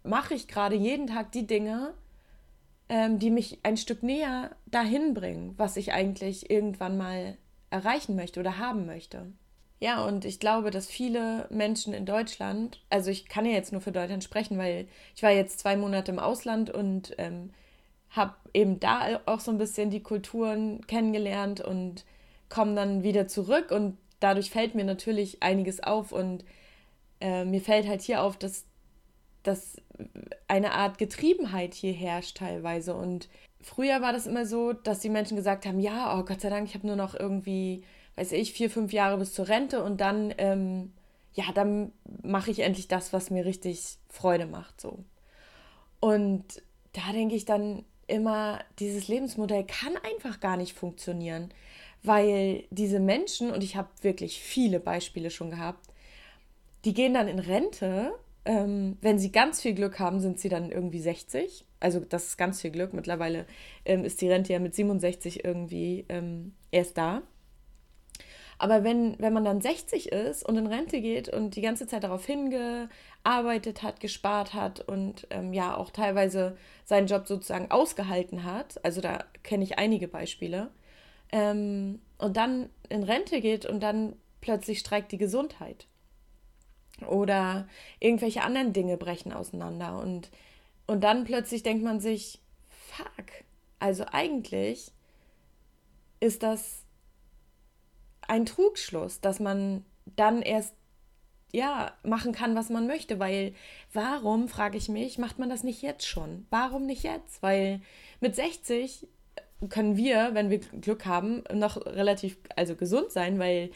mache 0.03 0.35
ich 0.35 0.47
gerade 0.47 0.77
jeden 0.77 1.07
Tag 1.07 1.33
die 1.33 1.47
Dinge, 1.47 1.95
ähm, 2.89 3.19
die 3.19 3.31
mich 3.31 3.59
ein 3.63 3.77
Stück 3.77 4.03
näher 4.03 4.57
dahin 4.67 5.15
bringen, 5.15 5.55
was 5.57 5.77
ich 5.77 5.93
eigentlich 5.93 6.51
irgendwann 6.51 6.97
mal 6.97 7.37
erreichen 7.71 8.17
möchte 8.17 8.41
oder 8.41 8.59
haben 8.59 8.87
möchte. 8.87 9.33
Ja, 9.81 10.05
und 10.05 10.25
ich 10.25 10.41
glaube, 10.41 10.71
dass 10.71 10.87
viele 10.87 11.47
Menschen 11.51 11.93
in 11.93 12.07
Deutschland, 12.07 12.83
also 12.91 13.11
ich 13.11 13.29
kann 13.29 13.45
ja 13.45 13.53
jetzt 13.53 13.73
nur 13.73 13.81
für 13.81 13.93
Deutschland 13.93 14.25
sprechen, 14.25 14.57
weil 14.57 14.87
ich 15.15 15.23
war 15.23 15.31
jetzt 15.31 15.59
zwei 15.59 15.77
Monate 15.77 16.13
im 16.13 16.19
Ausland 16.19 16.71
und 16.71 17.15
ähm, 17.19 17.51
habe 18.11 18.35
eben 18.55 18.81
da 18.81 19.21
auch 19.27 19.41
so 19.41 19.51
ein 19.51 19.59
bisschen 19.59 19.91
die 19.91 20.03
Kulturen 20.03 20.87
kennengelernt 20.87 21.61
und 21.61 22.05
komme 22.49 22.75
dann 22.75 23.03
wieder 23.03 23.27
zurück 23.27 23.73
und 23.73 23.99
dadurch 24.21 24.51
fällt 24.51 24.75
mir 24.75 24.85
natürlich 24.85 25.43
einiges 25.43 25.83
auf 25.83 26.13
und 26.13 26.45
äh, 27.21 27.45
mir 27.45 27.61
fällt 27.61 27.89
halt 27.89 28.03
hier 28.03 28.23
auf, 28.23 28.37
dass 28.39 28.65
dass 29.45 29.77
eine 30.49 30.73
Art 30.73 30.99
Getriebenheit 30.99 31.75
hier 31.75 31.93
herrscht 31.93 32.39
teilweise. 32.39 32.95
Und 32.95 33.29
früher 33.61 34.03
war 34.03 34.13
das 34.13 34.27
immer 34.27 34.47
so, 34.47 34.73
dass 34.73 35.01
die 35.01 35.11
Menschen 35.11 35.37
gesagt 35.37 35.67
haben, 35.67 35.79
ja, 35.79 36.19
oh 36.19 36.25
Gott 36.25 36.41
sei 36.41 36.51
Dank, 36.51 36.69
ich 36.69 36.75
habe 36.75 36.87
nur 36.87 36.97
noch 36.97 37.15
irgendwie, 37.15 37.85
weiß 38.17 38.33
ich, 38.33 38.53
vier, 38.53 38.71
fünf 38.71 38.93
Jahre 38.93 39.19
bis 39.19 39.33
zur 39.33 39.49
Rente 39.49 39.83
und 39.83 40.01
dann, 40.01 40.35
ähm, 40.39 40.93
ja, 41.35 41.45
dann 41.55 41.93
mache 42.23 42.51
ich 42.51 42.61
endlich 42.61 42.89
das, 42.89 43.13
was 43.13 43.31
mir 43.31 43.45
richtig 43.45 43.99
Freude 44.09 44.47
macht. 44.47 44.81
So. 44.81 44.99
Und 46.01 46.45
da 46.93 47.13
denke 47.13 47.35
ich 47.35 47.45
dann 47.45 47.85
immer, 48.07 48.61
dieses 48.79 49.09
Lebensmodell 49.09 49.65
kann 49.65 49.97
einfach 49.97 50.41
gar 50.41 50.57
nicht 50.57 50.75
funktionieren, 50.75 51.53
weil 52.03 52.65
diese 52.71 53.01
Menschen, 53.01 53.51
und 53.51 53.65
ich 53.65 53.77
habe 53.77 53.89
wirklich 54.03 54.41
viele 54.41 54.81
Beispiele 54.81 55.31
schon 55.31 55.51
gehabt, 55.51 55.89
die 56.85 56.95
gehen 56.95 57.15
dann 57.15 57.29
in 57.29 57.39
Rente. 57.39 58.13
Ähm, 58.45 58.99
wenn 59.01 59.19
sie 59.19 59.33
ganz 59.33 59.63
viel 59.63 59.75
Glück 59.75 59.99
haben, 59.99 60.21
sind 60.21 60.39
sie 60.39 60.49
dann 60.49 60.71
irgendwie 60.71 61.01
60. 61.01 61.67
Also 61.81 62.01
das 62.01 62.27
ist 62.27 62.37
ganz 62.37 62.61
viel 62.61 62.71
Glück. 62.71 62.93
Mittlerweile 62.93 63.47
ähm, 63.85 64.05
ist 64.05 64.21
die 64.21 64.29
Rente 64.29 64.53
ja 64.53 64.59
mit 64.59 64.75
67 64.75 65.45
irgendwie 65.45 66.05
ähm, 66.09 66.55
erst 66.71 66.99
da. 66.99 67.23
Aber 68.59 68.85
wenn, 68.85 69.17
wenn 69.19 69.33
man 69.33 69.45
dann 69.45 69.61
60 69.61 70.13
ist 70.13 70.45
und 70.45 70.57
in 70.57 70.67
Rente 70.67 71.01
geht 71.01 71.29
und 71.29 71.57
die 71.57 71.61
ganze 71.61 71.87
Zeit 71.87 72.05
darauf 72.05 72.25
hingearbeitet 72.25 73.83
hat, 73.83 74.01
gespart 74.01 74.55
hat 74.55 74.81
und 74.81 75.27
ähm, 75.31 75.53
ja 75.53 75.77
auch 75.77 75.91
teilweise 75.91 76.57
seinen 76.85 77.07
Job 77.07 77.27
sozusagen 77.27 77.71
ausgehalten 77.71 78.45
hat, 78.45 78.83
also 78.85 79.01
da 79.01 79.25
kenne 79.43 79.65
ich 79.65 79.79
einige 79.79 80.09
Beispiele, 80.09 80.71
ähm, 81.33 82.01
und 82.19 82.37
dann 82.37 82.71
in 82.89 83.03
Rente 83.03 83.41
geht 83.41 83.67
und 83.67 83.83
dann 83.83 84.15
plötzlich 84.41 84.79
streikt 84.79 85.11
die 85.11 85.19
Gesundheit. 85.19 85.89
Oder 87.07 87.67
irgendwelche 88.01 88.43
anderen 88.43 88.73
Dinge 88.73 88.97
brechen 88.97 89.33
auseinander. 89.33 89.99
Und, 89.99 90.31
und 90.87 91.03
dann 91.03 91.25
plötzlich 91.25 91.63
denkt 91.63 91.85
man 91.85 92.01
sich, 92.01 92.41
fuck, 92.69 93.27
also 93.79 94.05
eigentlich 94.13 94.93
ist 96.21 96.43
das 96.43 96.85
ein 98.29 98.47
Trugschluss, 98.47 99.21
dass 99.21 99.41
man 99.41 99.85
dann 100.17 100.43
erst 100.43 100.75
ja, 101.53 101.93
machen 102.03 102.33
kann, 102.33 102.57
was 102.57 102.69
man 102.69 102.89
möchte, 102.89 103.21
weil 103.21 103.55
warum, 103.93 104.49
frage 104.49 104.77
ich 104.77 104.89
mich, 104.89 105.19
macht 105.19 105.39
man 105.39 105.49
das 105.49 105.63
nicht 105.63 105.83
jetzt 105.83 106.05
schon? 106.05 106.47
Warum 106.51 106.85
nicht 106.85 107.05
jetzt? 107.05 107.43
Weil 107.43 107.81
mit 108.21 108.35
60 108.35 109.07
können 109.69 109.97
wir, 109.97 110.31
wenn 110.33 110.51
wir 110.51 110.59
Glück 110.59 111.07
haben, 111.07 111.45
noch 111.53 111.77
relativ 111.87 112.39
also 112.57 112.75
gesund 112.75 113.13
sein, 113.13 113.39
weil 113.39 113.71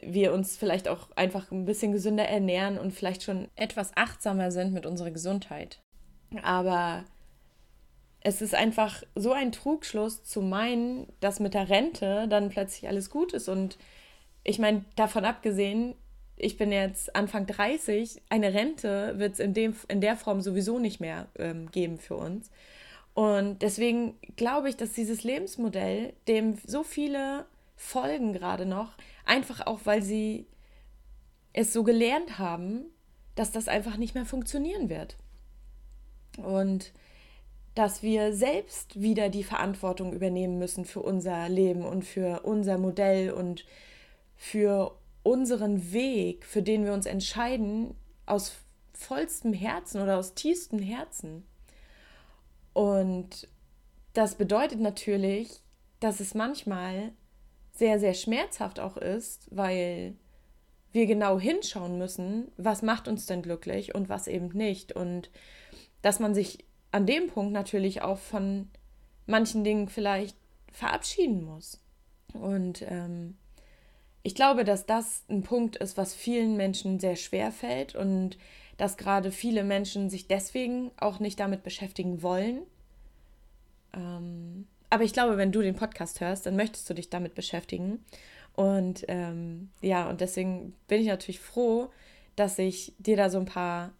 wir 0.00 0.32
uns 0.32 0.56
vielleicht 0.56 0.88
auch 0.88 1.10
einfach 1.16 1.50
ein 1.50 1.64
bisschen 1.64 1.92
gesünder 1.92 2.24
ernähren 2.24 2.78
und 2.78 2.92
vielleicht 2.92 3.22
schon 3.22 3.48
etwas 3.56 3.96
achtsamer 3.96 4.50
sind 4.50 4.72
mit 4.72 4.86
unserer 4.86 5.10
Gesundheit. 5.10 5.80
Aber 6.42 7.04
es 8.20 8.40
ist 8.40 8.54
einfach 8.54 9.02
so 9.14 9.32
ein 9.32 9.52
Trugschluss 9.52 10.24
zu 10.24 10.40
meinen, 10.40 11.06
dass 11.20 11.40
mit 11.40 11.54
der 11.54 11.68
Rente 11.68 12.26
dann 12.28 12.50
plötzlich 12.50 12.88
alles 12.88 13.10
gut 13.10 13.32
ist. 13.32 13.48
Und 13.48 13.78
ich 14.44 14.58
meine, 14.58 14.84
davon 14.96 15.24
abgesehen, 15.24 15.94
ich 16.36 16.56
bin 16.56 16.72
jetzt 16.72 17.14
Anfang 17.14 17.46
30, 17.46 18.22
eine 18.28 18.54
Rente 18.54 19.18
wird 19.18 19.34
es 19.34 19.40
in, 19.40 19.54
in 19.88 20.00
der 20.00 20.16
Form 20.16 20.40
sowieso 20.40 20.78
nicht 20.78 21.00
mehr 21.00 21.28
ähm, 21.38 21.70
geben 21.70 21.98
für 21.98 22.16
uns. 22.16 22.50
Und 23.14 23.60
deswegen 23.60 24.14
glaube 24.36 24.68
ich, 24.68 24.76
dass 24.76 24.92
dieses 24.92 25.22
Lebensmodell, 25.22 26.14
dem 26.28 26.58
so 26.66 26.82
viele 26.82 27.44
folgen 27.76 28.32
gerade 28.32 28.64
noch, 28.64 28.94
einfach 29.24 29.66
auch, 29.66 29.80
weil 29.84 30.02
sie 30.02 30.46
es 31.52 31.72
so 31.72 31.82
gelernt 31.82 32.38
haben, 32.38 32.86
dass 33.34 33.50
das 33.50 33.68
einfach 33.68 33.96
nicht 33.96 34.14
mehr 34.14 34.26
funktionieren 34.26 34.88
wird. 34.88 35.16
Und 36.38 36.92
dass 37.74 38.02
wir 38.02 38.34
selbst 38.34 39.00
wieder 39.00 39.28
die 39.30 39.44
Verantwortung 39.44 40.12
übernehmen 40.12 40.58
müssen 40.58 40.84
für 40.84 41.00
unser 41.00 41.48
Leben 41.48 41.84
und 41.84 42.04
für 42.04 42.40
unser 42.40 42.76
Modell 42.78 43.30
und 43.30 43.64
für 44.36 44.98
unseren 45.22 45.92
Weg, 45.92 46.44
für 46.44 46.62
den 46.62 46.84
wir 46.84 46.92
uns 46.92 47.06
entscheiden, 47.06 47.94
aus 48.26 48.52
vollstem 48.92 49.52
Herzen 49.52 50.02
oder 50.02 50.18
aus 50.18 50.34
tiefstem 50.34 50.80
Herzen. 50.80 51.46
Und 52.74 53.48
das 54.12 54.34
bedeutet 54.34 54.80
natürlich, 54.80 55.60
dass 56.00 56.20
es 56.20 56.34
manchmal 56.34 57.12
sehr, 57.72 57.98
sehr 57.98 58.14
schmerzhaft 58.14 58.80
auch 58.80 58.96
ist, 58.96 59.48
weil 59.50 60.14
wir 60.92 61.06
genau 61.06 61.38
hinschauen 61.38 61.98
müssen, 61.98 62.52
was 62.56 62.82
macht 62.82 63.08
uns 63.08 63.26
denn 63.26 63.42
glücklich 63.42 63.94
und 63.94 64.08
was 64.08 64.26
eben 64.28 64.48
nicht. 64.48 64.92
Und 64.92 65.30
dass 66.02 66.20
man 66.20 66.34
sich 66.34 66.64
an 66.90 67.06
dem 67.06 67.28
Punkt 67.28 67.52
natürlich 67.52 68.02
auch 68.02 68.18
von 68.18 68.68
manchen 69.26 69.64
Dingen 69.64 69.88
vielleicht 69.88 70.36
verabschieden 70.70 71.44
muss. 71.44 71.80
Und 72.34 72.82
ähm, 72.88 73.36
ich 74.22 74.34
glaube, 74.34 74.64
dass 74.64 74.86
das 74.86 75.24
ein 75.28 75.42
Punkt 75.42 75.76
ist, 75.76 75.96
was 75.96 76.14
vielen 76.14 76.56
Menschen 76.56 77.00
sehr 77.00 77.16
schwer 77.16 77.50
fällt 77.50 77.94
und 77.94 78.36
dass 78.76 78.96
gerade 78.96 79.32
viele 79.32 79.64
Menschen 79.64 80.10
sich 80.10 80.28
deswegen 80.28 80.90
auch 80.98 81.18
nicht 81.18 81.40
damit 81.40 81.62
beschäftigen 81.62 82.22
wollen. 82.22 82.62
Ähm, 83.94 84.66
aber 84.92 85.04
ich 85.04 85.14
glaube, 85.14 85.38
wenn 85.38 85.52
du 85.52 85.62
den 85.62 85.74
Podcast 85.74 86.20
hörst, 86.20 86.44
dann 86.44 86.54
möchtest 86.54 86.90
du 86.90 86.92
dich 86.92 87.08
damit 87.08 87.34
beschäftigen. 87.34 88.04
Und 88.54 89.06
ähm, 89.08 89.70
ja, 89.80 90.06
und 90.10 90.20
deswegen 90.20 90.74
bin 90.86 91.00
ich 91.00 91.06
natürlich 91.06 91.40
froh, 91.40 91.88
dass 92.36 92.58
ich 92.58 92.92
dir 92.98 93.16
da 93.16 93.30
so 93.30 93.38
ein 93.38 93.46
paar 93.46 93.94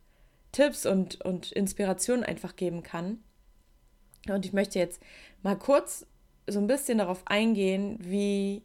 Tipps 0.53 0.85
und, 0.85 1.19
und 1.23 1.51
Inspirationen 1.51 2.25
einfach 2.25 2.57
geben 2.57 2.83
kann. 2.83 3.21
Und 4.29 4.45
ich 4.45 4.53
möchte 4.53 4.79
jetzt 4.79 5.01
mal 5.43 5.57
kurz 5.57 6.05
so 6.47 6.59
ein 6.59 6.67
bisschen 6.67 6.99
darauf 6.99 7.23
eingehen, 7.25 7.97
wie 8.03 8.61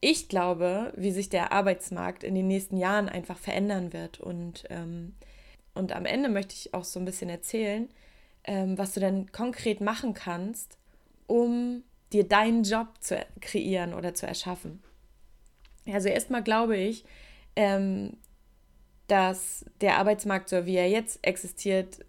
ich 0.00 0.30
glaube, 0.30 0.94
wie 0.96 1.10
sich 1.10 1.28
der 1.28 1.52
Arbeitsmarkt 1.52 2.24
in 2.24 2.34
den 2.34 2.46
nächsten 2.46 2.78
Jahren 2.78 3.10
einfach 3.10 3.36
verändern 3.36 3.92
wird. 3.92 4.18
Und, 4.18 4.64
ähm, 4.70 5.14
und 5.74 5.92
am 5.92 6.06
Ende 6.06 6.30
möchte 6.30 6.54
ich 6.54 6.72
auch 6.72 6.84
so 6.84 6.98
ein 6.98 7.04
bisschen 7.04 7.28
erzählen, 7.28 7.90
ähm, 8.44 8.78
was 8.78 8.94
du 8.94 9.00
denn 9.00 9.30
konkret 9.30 9.82
machen 9.82 10.14
kannst, 10.14 10.78
um 11.30 11.84
dir 12.12 12.24
deinen 12.24 12.64
Job 12.64 12.88
zu 12.98 13.24
kreieren 13.40 13.94
oder 13.94 14.14
zu 14.14 14.26
erschaffen. 14.26 14.82
Also 15.86 16.08
erstmal 16.08 16.42
glaube 16.42 16.76
ich, 16.76 17.04
ähm, 17.54 18.16
dass 19.06 19.64
der 19.80 19.98
Arbeitsmarkt, 19.98 20.48
so 20.48 20.66
wie 20.66 20.74
er 20.74 20.90
jetzt 20.90 21.20
existiert, 21.22 22.04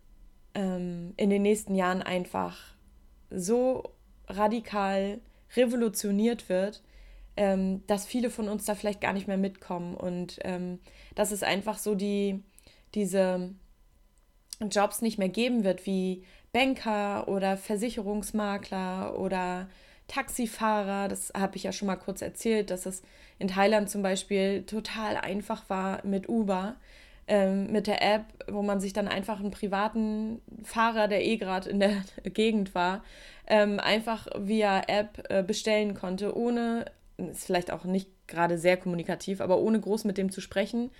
ähm, 0.55 1.13
in 1.17 1.29
den 1.29 1.43
nächsten 1.43 1.75
Jahren 1.75 2.01
einfach 2.01 2.57
so 3.29 3.83
radikal 4.27 5.21
revolutioniert 5.55 6.49
wird, 6.49 6.81
ähm, 7.37 7.85
dass 7.85 8.05
viele 8.05 8.31
von 8.31 8.49
uns 8.49 8.65
da 8.65 8.73
vielleicht 8.73 9.01
gar 9.01 9.13
nicht 9.13 9.27
mehr 9.27 9.37
mitkommen. 9.37 9.93
Und 9.95 10.39
ähm, 10.41 10.79
dass 11.13 11.31
es 11.31 11.43
einfach 11.43 11.77
so 11.77 11.93
die, 11.93 12.43
diese 12.95 13.53
Jobs 14.59 15.01
nicht 15.01 15.19
mehr 15.19 15.29
geben 15.29 15.63
wird, 15.63 15.85
wie 15.85 16.23
Banker 16.53 17.27
oder 17.27 17.57
Versicherungsmakler 17.57 19.17
oder 19.17 19.67
Taxifahrer. 20.07 21.07
Das 21.07 21.31
habe 21.35 21.55
ich 21.55 21.63
ja 21.63 21.71
schon 21.71 21.87
mal 21.87 21.95
kurz 21.95 22.21
erzählt, 22.21 22.69
dass 22.69 22.85
es 22.85 23.01
in 23.39 23.47
Thailand 23.47 23.89
zum 23.89 24.01
Beispiel 24.01 24.63
total 24.63 25.17
einfach 25.17 25.69
war 25.69 26.05
mit 26.05 26.27
Uber, 26.29 26.75
ähm, 27.27 27.71
mit 27.71 27.87
der 27.87 28.01
App, 28.01 28.25
wo 28.47 28.61
man 28.61 28.81
sich 28.81 28.93
dann 28.93 29.07
einfach 29.07 29.39
einen 29.39 29.51
privaten 29.51 30.41
Fahrer, 30.63 31.07
der 31.07 31.23
eh 31.23 31.37
gerade 31.37 31.69
in 31.69 31.79
der 31.79 32.03
Gegend 32.23 32.75
war, 32.75 33.03
ähm, 33.47 33.79
einfach 33.79 34.27
via 34.37 34.81
App 34.87 35.23
äh, 35.29 35.43
bestellen 35.43 35.93
konnte, 35.93 36.35
ohne, 36.35 36.85
ist 37.17 37.45
vielleicht 37.45 37.71
auch 37.71 37.85
nicht 37.85 38.09
gerade 38.27 38.57
sehr 38.57 38.77
kommunikativ, 38.77 39.41
aber 39.41 39.59
ohne 39.59 39.79
groß 39.79 40.03
mit 40.03 40.17
dem 40.17 40.31
zu 40.31 40.41
sprechen. 40.41 40.91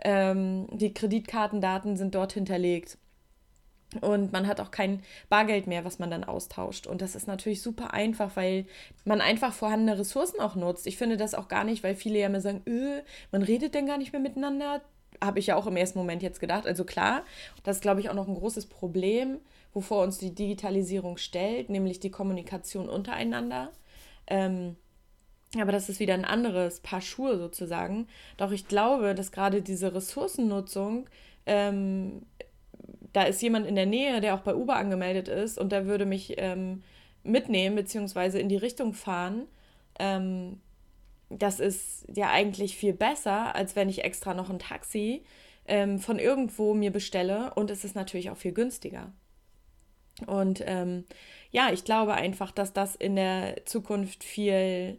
Ähm, 0.00 0.66
die 0.72 0.92
Kreditkartendaten 0.92 1.96
sind 1.96 2.14
dort 2.14 2.32
hinterlegt. 2.32 2.98
Und 4.02 4.32
man 4.32 4.46
hat 4.46 4.60
auch 4.60 4.70
kein 4.70 5.02
Bargeld 5.30 5.66
mehr, 5.66 5.84
was 5.84 5.98
man 5.98 6.10
dann 6.10 6.24
austauscht. 6.24 6.86
Und 6.86 7.00
das 7.00 7.14
ist 7.14 7.26
natürlich 7.26 7.62
super 7.62 7.94
einfach, 7.94 8.36
weil 8.36 8.66
man 9.04 9.20
einfach 9.20 9.54
vorhandene 9.54 9.98
Ressourcen 9.98 10.40
auch 10.40 10.56
nutzt. 10.56 10.86
Ich 10.86 10.98
finde 10.98 11.16
das 11.16 11.34
auch 11.34 11.48
gar 11.48 11.64
nicht, 11.64 11.82
weil 11.82 11.94
viele 11.94 12.18
ja 12.18 12.26
immer 12.26 12.42
sagen, 12.42 12.62
öh, 12.66 13.00
man 13.32 13.42
redet 13.42 13.74
denn 13.74 13.86
gar 13.86 13.96
nicht 13.96 14.12
mehr 14.12 14.20
miteinander. 14.20 14.82
Habe 15.24 15.38
ich 15.38 15.46
ja 15.46 15.56
auch 15.56 15.66
im 15.66 15.76
ersten 15.76 15.98
Moment 15.98 16.22
jetzt 16.22 16.38
gedacht. 16.38 16.66
Also 16.66 16.84
klar, 16.84 17.22
das 17.62 17.76
ist, 17.76 17.82
glaube 17.82 18.00
ich, 18.00 18.10
auch 18.10 18.14
noch 18.14 18.28
ein 18.28 18.34
großes 18.34 18.66
Problem, 18.66 19.38
wovor 19.72 20.02
uns 20.02 20.18
die 20.18 20.34
Digitalisierung 20.34 21.16
stellt, 21.16 21.70
nämlich 21.70 21.98
die 21.98 22.10
Kommunikation 22.10 22.90
untereinander. 22.90 23.72
Ähm, 24.26 24.76
aber 25.58 25.72
das 25.72 25.88
ist 25.88 25.98
wieder 25.98 26.12
ein 26.12 26.26
anderes 26.26 26.80
Paar 26.80 27.00
Schuhe 27.00 27.38
sozusagen. 27.38 28.06
Doch 28.36 28.50
ich 28.50 28.68
glaube, 28.68 29.14
dass 29.14 29.32
gerade 29.32 29.62
diese 29.62 29.94
Ressourcennutzung 29.94 31.08
ähm, 31.46 32.26
da 33.12 33.22
ist 33.22 33.42
jemand 33.42 33.66
in 33.66 33.74
der 33.74 33.86
Nähe, 33.86 34.20
der 34.20 34.34
auch 34.34 34.40
bei 34.40 34.54
Uber 34.54 34.76
angemeldet 34.76 35.28
ist 35.28 35.58
und 35.58 35.72
der 35.72 35.86
würde 35.86 36.06
mich 36.06 36.34
ähm, 36.38 36.82
mitnehmen 37.22 37.76
beziehungsweise 37.76 38.38
in 38.38 38.48
die 38.48 38.56
Richtung 38.56 38.94
fahren. 38.94 39.46
Ähm, 39.98 40.60
das 41.30 41.60
ist 41.60 42.06
ja 42.14 42.30
eigentlich 42.30 42.76
viel 42.76 42.92
besser, 42.92 43.54
als 43.54 43.76
wenn 43.76 43.88
ich 43.88 44.04
extra 44.04 44.34
noch 44.34 44.50
ein 44.50 44.58
Taxi 44.58 45.24
ähm, 45.66 45.98
von 45.98 46.18
irgendwo 46.18 46.74
mir 46.74 46.90
bestelle 46.90 47.52
und 47.54 47.70
es 47.70 47.84
ist 47.84 47.94
natürlich 47.94 48.30
auch 48.30 48.36
viel 48.36 48.52
günstiger. 48.52 49.12
Und 50.26 50.62
ähm, 50.66 51.04
ja, 51.50 51.70
ich 51.72 51.84
glaube 51.84 52.14
einfach, 52.14 52.50
dass 52.50 52.72
das 52.72 52.96
in 52.96 53.16
der 53.16 53.64
Zukunft 53.66 54.24
viel 54.24 54.98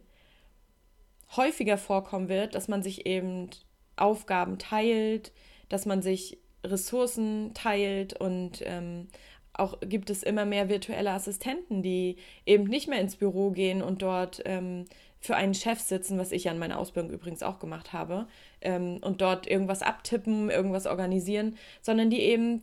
häufiger 1.36 1.78
vorkommen 1.78 2.28
wird, 2.28 2.54
dass 2.54 2.68
man 2.68 2.82
sich 2.82 3.06
eben 3.06 3.50
Aufgaben 3.96 4.58
teilt, 4.58 5.32
dass 5.68 5.84
man 5.86 6.02
sich 6.02 6.38
Ressourcen 6.64 7.52
teilt 7.54 8.18
und 8.20 8.62
ähm, 8.64 9.08
auch 9.52 9.78
gibt 9.80 10.10
es 10.10 10.22
immer 10.22 10.44
mehr 10.44 10.68
virtuelle 10.68 11.10
Assistenten, 11.10 11.82
die 11.82 12.16
eben 12.46 12.64
nicht 12.64 12.88
mehr 12.88 13.00
ins 13.00 13.16
Büro 13.16 13.50
gehen 13.50 13.82
und 13.82 14.02
dort 14.02 14.42
ähm, 14.44 14.86
für 15.18 15.36
einen 15.36 15.54
Chef 15.54 15.80
sitzen, 15.80 16.18
was 16.18 16.32
ich 16.32 16.44
ja 16.44 16.52
in 16.52 16.58
meiner 16.58 16.78
Ausbildung 16.78 17.10
übrigens 17.12 17.42
auch 17.42 17.58
gemacht 17.58 17.92
habe, 17.92 18.26
ähm, 18.62 18.98
und 19.02 19.20
dort 19.20 19.46
irgendwas 19.46 19.82
abtippen, 19.82 20.50
irgendwas 20.50 20.86
organisieren, 20.86 21.56
sondern 21.82 22.10
die 22.10 22.20
eben 22.20 22.62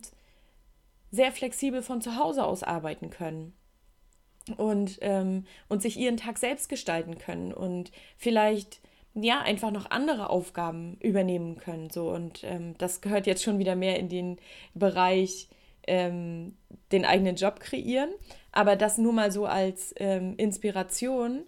sehr 1.10 1.32
flexibel 1.32 1.82
von 1.82 2.00
zu 2.00 2.16
Hause 2.16 2.44
aus 2.44 2.62
arbeiten 2.62 3.10
können 3.10 3.52
und, 4.56 4.98
ähm, 5.02 5.44
und 5.68 5.82
sich 5.82 5.96
ihren 5.96 6.16
Tag 6.16 6.38
selbst 6.38 6.68
gestalten 6.68 7.18
können. 7.18 7.52
Und 7.52 7.92
vielleicht 8.16 8.80
ja 9.22 9.40
einfach 9.40 9.70
noch 9.70 9.90
andere 9.90 10.30
Aufgaben 10.30 10.96
übernehmen 11.00 11.56
können. 11.56 11.90
So 11.90 12.10
und 12.10 12.44
ähm, 12.44 12.76
das 12.78 13.00
gehört 13.00 13.26
jetzt 13.26 13.42
schon 13.42 13.58
wieder 13.58 13.76
mehr 13.76 13.98
in 13.98 14.08
den 14.08 14.38
Bereich 14.74 15.48
ähm, 15.86 16.56
den 16.92 17.04
eigenen 17.04 17.36
Job 17.36 17.60
kreieren, 17.60 18.10
aber 18.52 18.76
das 18.76 18.98
nur 18.98 19.12
mal 19.12 19.32
so 19.32 19.46
als 19.46 19.94
ähm, 19.98 20.34
Inspiration, 20.36 21.44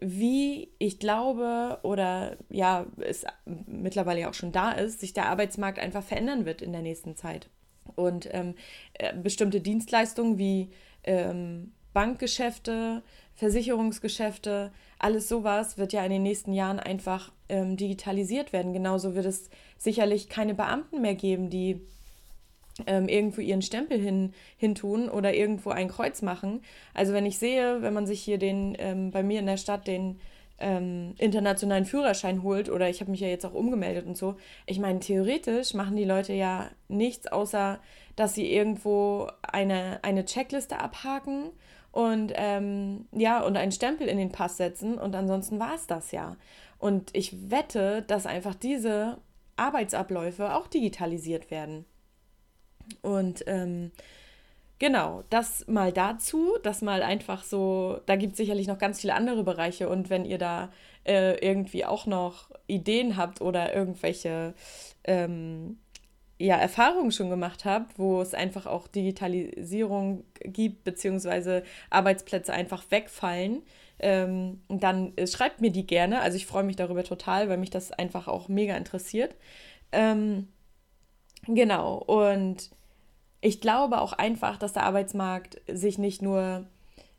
wie 0.00 0.70
ich 0.78 0.98
glaube 0.98 1.78
oder 1.82 2.36
ja 2.48 2.86
es 2.98 3.24
mittlerweile 3.44 4.28
auch 4.28 4.34
schon 4.34 4.52
da 4.52 4.72
ist, 4.72 5.00
sich 5.00 5.12
der 5.12 5.26
Arbeitsmarkt 5.26 5.78
einfach 5.78 6.02
verändern 6.02 6.44
wird 6.44 6.62
in 6.62 6.72
der 6.72 6.82
nächsten 6.82 7.16
Zeit 7.16 7.48
und 7.94 8.28
ähm, 8.32 8.54
äh, 8.94 9.14
bestimmte 9.14 9.60
Dienstleistungen 9.60 10.38
wie 10.38 10.70
ähm, 11.04 11.72
Bankgeschäfte, 11.92 13.02
Versicherungsgeschäfte, 13.34 14.72
alles 14.98 15.28
sowas 15.28 15.78
wird 15.78 15.92
ja 15.92 16.04
in 16.04 16.12
den 16.12 16.22
nächsten 16.22 16.52
Jahren 16.52 16.78
einfach 16.78 17.32
ähm, 17.48 17.76
digitalisiert 17.76 18.52
werden. 18.52 18.72
Genauso 18.72 19.14
wird 19.14 19.26
es 19.26 19.50
sicherlich 19.78 20.28
keine 20.28 20.54
Beamten 20.54 21.00
mehr 21.00 21.14
geben, 21.14 21.50
die 21.50 21.80
ähm, 22.86 23.08
irgendwo 23.08 23.40
ihren 23.40 23.62
Stempel 23.62 23.98
hin, 23.98 24.32
hin 24.56 24.74
tun 24.74 25.08
oder 25.08 25.34
irgendwo 25.34 25.70
ein 25.70 25.88
Kreuz 25.88 26.22
machen. 26.22 26.62
Also 26.94 27.12
wenn 27.12 27.26
ich 27.26 27.38
sehe, 27.38 27.82
wenn 27.82 27.94
man 27.94 28.06
sich 28.06 28.22
hier 28.22 28.38
den 28.38 28.76
ähm, 28.78 29.10
bei 29.10 29.22
mir 29.22 29.40
in 29.40 29.46
der 29.46 29.56
Stadt 29.56 29.86
den 29.86 30.18
ähm, 30.58 31.14
internationalen 31.18 31.84
Führerschein 31.84 32.42
holt 32.42 32.70
oder 32.70 32.88
ich 32.88 33.00
habe 33.00 33.10
mich 33.10 33.20
ja 33.20 33.28
jetzt 33.28 33.44
auch 33.44 33.54
umgemeldet 33.54 34.06
und 34.06 34.16
so. 34.16 34.36
Ich 34.66 34.78
meine, 34.78 35.00
theoretisch 35.00 35.74
machen 35.74 35.96
die 35.96 36.04
Leute 36.04 36.32
ja 36.32 36.70
nichts, 36.88 37.26
außer 37.26 37.80
dass 38.16 38.34
sie 38.34 38.52
irgendwo 38.52 39.28
eine, 39.42 39.98
eine 40.02 40.24
Checkliste 40.24 40.78
abhaken 40.78 41.50
und 41.92 42.32
ähm, 42.34 43.06
ja, 43.12 43.42
und 43.42 43.56
einen 43.56 43.72
Stempel 43.72 44.08
in 44.08 44.18
den 44.18 44.32
Pass 44.32 44.56
setzen 44.56 44.98
und 44.98 45.14
ansonsten 45.14 45.60
war 45.60 45.74
es 45.74 45.86
das 45.86 46.10
ja. 46.10 46.36
Und 46.78 47.10
ich 47.14 47.50
wette, 47.50 48.02
dass 48.02 48.26
einfach 48.26 48.54
diese 48.54 49.18
Arbeitsabläufe 49.56 50.54
auch 50.54 50.66
digitalisiert 50.66 51.50
werden. 51.50 51.84
Und 53.02 53.44
ähm, 53.46 53.92
Genau, 54.82 55.22
das 55.30 55.64
mal 55.68 55.92
dazu, 55.92 56.56
das 56.64 56.82
mal 56.82 57.04
einfach 57.04 57.44
so, 57.44 58.00
da 58.06 58.16
gibt 58.16 58.32
es 58.32 58.38
sicherlich 58.38 58.66
noch 58.66 58.78
ganz 58.78 59.00
viele 59.00 59.14
andere 59.14 59.44
Bereiche 59.44 59.88
und 59.88 60.10
wenn 60.10 60.24
ihr 60.24 60.38
da 60.38 60.72
äh, 61.06 61.34
irgendwie 61.38 61.84
auch 61.84 62.06
noch 62.06 62.50
Ideen 62.66 63.16
habt 63.16 63.40
oder 63.40 63.76
irgendwelche 63.76 64.54
ähm, 65.04 65.78
ja, 66.42 66.56
Erfahrungen 66.56 67.12
schon 67.12 67.30
gemacht 67.30 67.64
habt, 67.64 67.98
wo 68.00 68.20
es 68.20 68.34
einfach 68.34 68.66
auch 68.66 68.88
Digitalisierung 68.88 70.24
gibt, 70.40 70.82
beziehungsweise 70.82 71.62
Arbeitsplätze 71.88 72.52
einfach 72.52 72.82
wegfallen, 72.90 73.62
ähm, 74.00 74.60
dann 74.68 75.16
äh, 75.16 75.28
schreibt 75.28 75.60
mir 75.60 75.70
die 75.70 75.86
gerne. 75.86 76.20
Also 76.20 76.36
ich 76.36 76.46
freue 76.46 76.64
mich 76.64 76.74
darüber 76.74 77.04
total, 77.04 77.48
weil 77.48 77.58
mich 77.58 77.70
das 77.70 77.92
einfach 77.92 78.26
auch 78.26 78.48
mega 78.48 78.76
interessiert. 78.76 79.36
Ähm, 79.92 80.48
genau, 81.46 81.98
und 81.98 82.70
ich 83.40 83.60
glaube 83.60 84.00
auch 84.00 84.12
einfach, 84.12 84.58
dass 84.58 84.72
der 84.72 84.82
Arbeitsmarkt 84.82 85.60
sich 85.68 85.96
nicht 85.96 86.22
nur 86.22 86.66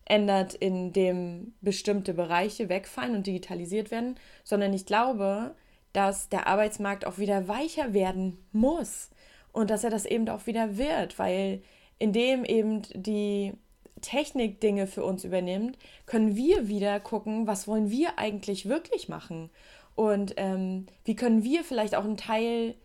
ändert, 0.03 0.53
indem 0.53 1.53
bestimmte 1.62 2.13
Bereiche 2.13 2.68
wegfallen 2.68 3.15
und 3.15 3.25
digitalisiert 3.25 3.89
werden, 3.89 4.20
sondern 4.44 4.74
ich 4.74 4.86
glaube, 4.86 5.56
dass 5.94 6.27
der 6.27 6.48
Arbeitsmarkt 6.48 7.06
auch 7.06 7.20
wieder 7.20 7.48
weicher 7.48 7.94
werden 7.94 8.38
muss 8.51 9.12
und 9.53 9.69
dass 9.69 9.86
er 9.86 9.89
das 9.89 10.05
eben 10.05 10.27
auch 10.27 10.45
wieder 10.45 10.77
wird, 10.77 11.17
weil 11.17 11.62
indem 12.00 12.43
eben 12.43 12.81
die 12.93 13.53
Technik 14.01 14.60
Dinge 14.60 14.88
für 14.88 15.05
uns 15.05 15.24
übernimmt, 15.24 15.77
können 16.05 16.36
wir 16.36 16.67
wieder 16.67 17.00
gucken, 17.00 17.48
was 17.48 17.67
wollen 17.67 17.89
wir 17.89 18.19
eigentlich 18.19 18.67
wirklich 18.67 19.08
machen 19.08 19.49
und 19.95 20.34
ähm, 20.38 20.88
wie 21.06 21.15
können 21.15 21.43
wir 21.43 21.63
vielleicht 21.63 21.95
auch 21.95 22.04
einen 22.04 22.17
Teil 22.17 22.75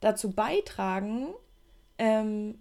dazu 0.00 0.30
beitragen, 0.30 1.28
ähm, 1.98 2.58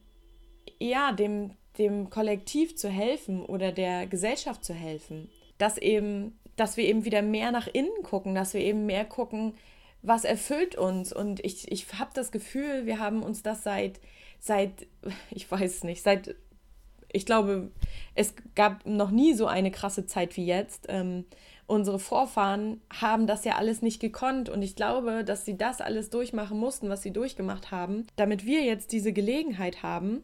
ja, 0.80 1.12
dem, 1.12 1.52
dem 1.78 2.10
Kollektiv 2.10 2.76
zu 2.76 2.89
helfen 2.89 3.46
oder 3.46 3.72
der 3.72 4.08
Gesellschaft 4.08 4.63
zu 4.63 4.74
helfen. 4.74 5.30
Dass 5.58 5.78
eben, 5.78 6.39
dass 6.56 6.78
wir 6.78 6.86
eben 6.86 7.06
wieder 7.06 7.22
mehr 7.22 7.52
nach 7.52 7.68
innen 7.68 8.04
gucken, 8.04 8.34
dass 8.34 8.54
wir 8.54 8.62
eben 8.62 8.86
mehr 8.86 9.06
gucken, 9.06 9.54
was 10.08 10.24
erfüllt 10.24 10.76
uns. 10.76 11.13
Und 11.13 11.43
ich, 11.43 11.72
ich 11.72 11.86
habe 11.93 12.12
das 12.13 12.32
Gefühl, 12.32 12.86
wir 12.86 13.00
haben 13.00 13.24
uns 13.24 13.43
das 13.43 13.63
seit, 13.63 14.00
seit, 14.39 14.88
ich 15.30 15.50
weiß 15.50 15.84
nicht, 15.84 16.02
seit, 16.02 16.36
ich 17.12 17.26
glaube, 17.26 17.72
es 18.15 18.34
gab 18.56 18.86
noch 18.86 19.12
nie 19.12 19.34
so 19.34 19.48
eine 19.48 19.72
krasse 19.72 20.06
Zeit 20.06 20.36
wie 20.38 20.46
jetzt. 20.46 20.86
Ähm, 20.89 21.26
unsere 21.67 22.00
Vorfahren 22.00 22.82
haben 22.91 23.28
das 23.28 23.43
ja 23.43 23.56
alles 23.56 23.82
nicht 23.82 24.00
gekonnt 24.00 24.50
und 24.50 24.62
ich 24.62 24.76
glaube, 24.76 25.24
dass 25.24 25.46
sie 25.46 25.58
das 25.58 25.82
alles 25.82 26.10
durchmachen 26.10 26.58
mussten, 26.58 26.89
was 26.89 27.02
sie 27.02 27.12
durchgemacht 27.12 27.72
haben, 27.72 28.08
damit 28.15 28.46
wir 28.46 28.63
jetzt 28.63 28.91
diese 28.93 29.12
Gelegenheit 29.12 29.84
haben, 29.84 30.24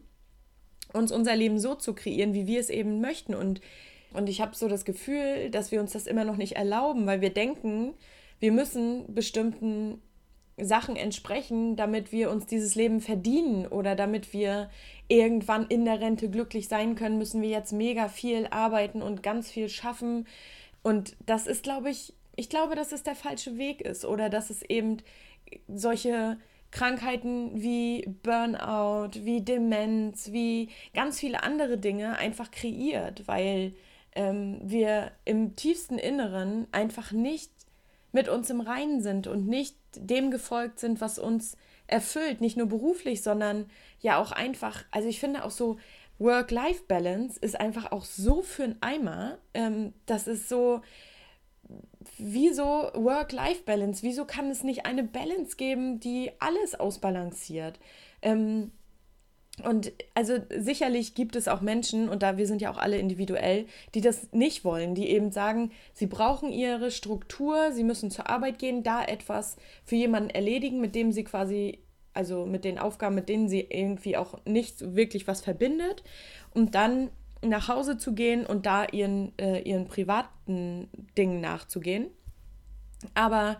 uns 0.92 1.12
unser 1.12 1.36
Leben 1.36 1.58
so 1.58 1.74
zu 1.74 1.94
kreieren, 1.94 2.32
wie 2.32 2.46
wir 2.46 2.60
es 2.60 2.70
eben 2.70 3.00
möchten. 3.00 3.34
Und, 3.34 3.60
und 4.14 4.28
ich 4.28 4.40
habe 4.40 4.54
so 4.54 4.68
das 4.68 4.84
Gefühl, 4.84 5.50
dass 5.50 5.70
wir 5.70 5.80
uns 5.80 5.92
das 5.92 6.06
immer 6.06 6.24
noch 6.24 6.36
nicht 6.36 6.56
erlauben, 6.56 7.06
weil 7.06 7.20
wir 7.20 7.30
denken, 7.30 7.94
wir 8.40 8.52
müssen 8.52 9.14
bestimmten 9.14 10.00
Sachen 10.56 10.94
entsprechen, 10.96 11.76
damit 11.76 12.12
wir 12.12 12.30
uns 12.30 12.46
dieses 12.46 12.74
Leben 12.74 13.00
verdienen 13.00 13.66
oder 13.66 13.96
damit 13.96 14.32
wir 14.32 14.70
irgendwann 15.08 15.66
in 15.66 15.84
der 15.84 16.00
Rente 16.00 16.30
glücklich 16.30 16.68
sein 16.68 16.94
können, 16.94 17.18
müssen 17.18 17.42
wir 17.42 17.48
jetzt 17.48 17.72
mega 17.72 18.08
viel 18.08 18.46
arbeiten 18.50 19.02
und 19.02 19.22
ganz 19.22 19.50
viel 19.50 19.68
schaffen. 19.68 20.26
Und 20.82 21.16
das 21.26 21.46
ist, 21.46 21.64
glaube 21.64 21.90
ich, 21.90 22.14
ich 22.36 22.48
glaube, 22.48 22.76
dass 22.76 22.92
es 22.92 23.02
der 23.02 23.16
falsche 23.16 23.58
Weg 23.58 23.80
ist 23.80 24.04
oder 24.04 24.28
dass 24.28 24.50
es 24.50 24.62
eben 24.62 24.98
solche 25.68 26.36
Krankheiten 26.70 27.50
wie 27.54 28.04
Burnout, 28.22 29.24
wie 29.24 29.40
Demenz, 29.40 30.32
wie 30.32 30.68
ganz 30.92 31.20
viele 31.20 31.42
andere 31.42 31.78
Dinge 31.78 32.16
einfach 32.16 32.50
kreiert, 32.50 33.26
weil 33.26 33.74
ähm, 34.16 34.60
wir 34.62 35.12
im 35.24 35.54
tiefsten 35.56 35.98
Inneren 35.98 36.66
einfach 36.72 37.12
nicht 37.12 37.53
mit 38.14 38.28
uns 38.28 38.48
im 38.48 38.60
Reinen 38.60 39.02
sind 39.02 39.26
und 39.26 39.46
nicht 39.46 39.76
dem 39.96 40.30
gefolgt 40.30 40.78
sind, 40.78 41.00
was 41.00 41.18
uns 41.18 41.56
erfüllt, 41.86 42.40
nicht 42.40 42.56
nur 42.56 42.68
beruflich, 42.68 43.22
sondern 43.22 43.66
ja 44.00 44.18
auch 44.18 44.32
einfach, 44.32 44.84
also 44.90 45.08
ich 45.08 45.20
finde 45.20 45.44
auch 45.44 45.50
so, 45.50 45.76
Work-Life-Balance 46.18 47.38
ist 47.40 47.58
einfach 47.58 47.90
auch 47.90 48.04
so 48.04 48.40
für 48.42 48.64
einen 48.64 48.76
Eimer. 48.80 49.38
Ähm, 49.52 49.92
das 50.06 50.28
ist 50.28 50.48
so, 50.48 50.80
wieso 52.18 52.62
Work-Life-Balance? 52.94 54.02
Wieso 54.02 54.24
kann 54.24 54.48
es 54.50 54.62
nicht 54.62 54.86
eine 54.86 55.02
Balance 55.02 55.56
geben, 55.56 55.98
die 55.98 56.30
alles 56.38 56.76
ausbalanciert? 56.76 57.80
Ähm, 58.22 58.70
und 59.62 59.92
also 60.14 60.38
sicherlich 60.56 61.14
gibt 61.14 61.36
es 61.36 61.46
auch 61.46 61.60
Menschen, 61.60 62.08
und 62.08 62.22
da 62.24 62.36
wir 62.36 62.46
sind 62.46 62.60
ja 62.60 62.72
auch 62.72 62.76
alle 62.76 62.98
individuell, 62.98 63.66
die 63.94 64.00
das 64.00 64.32
nicht 64.32 64.64
wollen, 64.64 64.96
die 64.96 65.08
eben 65.08 65.30
sagen, 65.30 65.70
sie 65.92 66.06
brauchen 66.06 66.50
ihre 66.50 66.90
Struktur, 66.90 67.70
sie 67.70 67.84
müssen 67.84 68.10
zur 68.10 68.28
Arbeit 68.28 68.58
gehen, 68.58 68.82
da 68.82 69.04
etwas 69.04 69.56
für 69.84 69.94
jemanden 69.94 70.30
erledigen, 70.30 70.80
mit 70.80 70.96
dem 70.96 71.12
sie 71.12 71.22
quasi, 71.22 71.78
also 72.14 72.46
mit 72.46 72.64
den 72.64 72.80
Aufgaben, 72.80 73.14
mit 73.14 73.28
denen 73.28 73.48
sie 73.48 73.60
irgendwie 73.60 74.16
auch 74.16 74.44
nicht 74.44 74.96
wirklich 74.96 75.28
was 75.28 75.40
verbindet. 75.40 76.02
Und 76.52 76.74
dann 76.74 77.10
nach 77.40 77.68
Hause 77.68 77.96
zu 77.96 78.14
gehen 78.14 78.44
und 78.46 78.66
da 78.66 78.86
ihren, 78.90 79.32
äh, 79.38 79.60
ihren 79.60 79.86
privaten 79.86 80.88
Dingen 81.16 81.40
nachzugehen. 81.40 82.08
Aber 83.14 83.58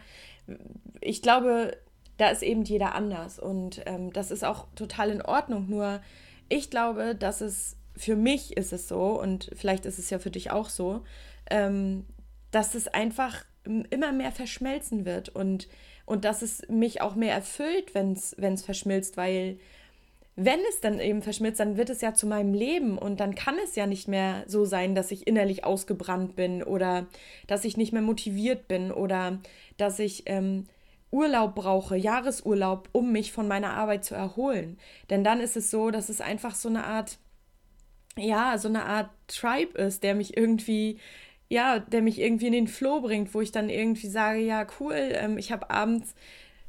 ich 1.01 1.23
glaube, 1.23 1.77
da 2.17 2.29
ist 2.29 2.43
eben 2.43 2.63
jeder 2.63 2.95
anders. 2.95 3.39
Und 3.39 3.83
ähm, 3.87 4.13
das 4.13 4.31
ist 4.31 4.45
auch 4.45 4.67
total 4.75 5.11
in 5.11 5.23
Ordnung. 5.23 5.69
Nur 5.69 6.01
ich 6.49 6.71
glaube, 6.71 7.15
dass 7.15 7.41
es 7.41 7.77
für 7.97 8.17
mich 8.17 8.57
ist 8.57 8.73
es 8.73 8.89
so 8.89 9.21
und 9.21 9.51
vielleicht 9.55 9.87
ist 9.87 9.99
es 9.99 10.11
ja 10.11 10.19
für 10.19 10.31
dich 10.31 10.51
auch 10.51 10.69
so, 10.69 11.03
ähm, 11.51 12.05
dass 12.51 12.75
es 12.75 12.89
einfach 12.89 13.45
immer 13.65 14.13
mehr 14.13 14.33
verschmelzen 14.33 15.05
wird. 15.05 15.29
Und, 15.29 15.69
und 16.07 16.25
dass 16.25 16.43
es 16.43 16.69
mich 16.69 17.01
auch 17.01 17.15
mehr 17.15 17.35
erfüllt, 17.35 17.95
wenn 17.95 18.13
es 18.13 18.63
verschmilzt, 18.63 19.17
weil 19.17 19.59
wenn 20.37 20.59
es 20.69 20.81
dann 20.81 20.99
eben 20.99 21.23
verschmilzt, 21.23 21.61
dann 21.61 21.77
wird 21.77 21.91
es 21.91 22.01
ja 22.01 22.13
zu 22.13 22.27
meinem 22.27 22.55
Leben. 22.55 22.99
Und 22.99 23.21
dann 23.21 23.35
kann 23.35 23.57
es 23.63 23.77
ja 23.77 23.87
nicht 23.87 24.09
mehr 24.09 24.45
so 24.47 24.65
sein, 24.65 24.95
dass 24.95 25.13
ich 25.13 25.27
innerlich 25.27 25.65
ausgebrannt 25.65 26.35
bin 26.35 26.63
oder 26.63 27.07
dass 27.47 27.65
ich 27.65 27.77
nicht 27.77 27.93
mehr 27.93 28.03
motiviert 28.03 28.67
bin 28.67 28.91
oder 28.91 29.39
dass 29.77 29.99
ich 29.99 30.25
ähm, 30.27 30.67
Urlaub 31.15 31.55
brauche, 31.55 31.97
Jahresurlaub, 31.97 32.89
um 32.93 33.13
mich 33.13 33.33
von 33.33 33.47
meiner 33.47 33.75
Arbeit 33.75 34.05
zu 34.05 34.15
erholen. 34.15 34.79
Denn 35.11 35.23
dann 35.23 35.41
ist 35.41 35.57
es 35.57 35.71
so, 35.71 35.91
dass 35.91 36.09
es 36.09 36.21
einfach 36.21 36.55
so 36.55 36.69
eine 36.69 36.85
Art, 36.85 37.19
ja, 38.17 38.59
so 38.59 38.69
eine 38.69 38.85
Art 38.85 39.11
Tribe 39.29 39.79
ist, 39.79 40.03
der 40.03 40.15
mich 40.15 40.37
irgendwie 40.37 40.99
ja, 41.49 41.79
der 41.79 42.03
mich 42.03 42.19
irgendwie 42.21 42.47
in 42.47 42.53
den 42.53 42.69
Flow 42.69 43.01
bringt, 43.01 43.35
wo 43.35 43.41
ich 43.41 43.53
dann 43.53 43.69
irgendwie 43.69 44.09
sage, 44.09 44.41
ja, 44.41 44.67
cool, 44.81 44.97
ähm, 44.97 45.39
ich 45.39 45.53
habe 45.53 45.71
abends 45.71 46.15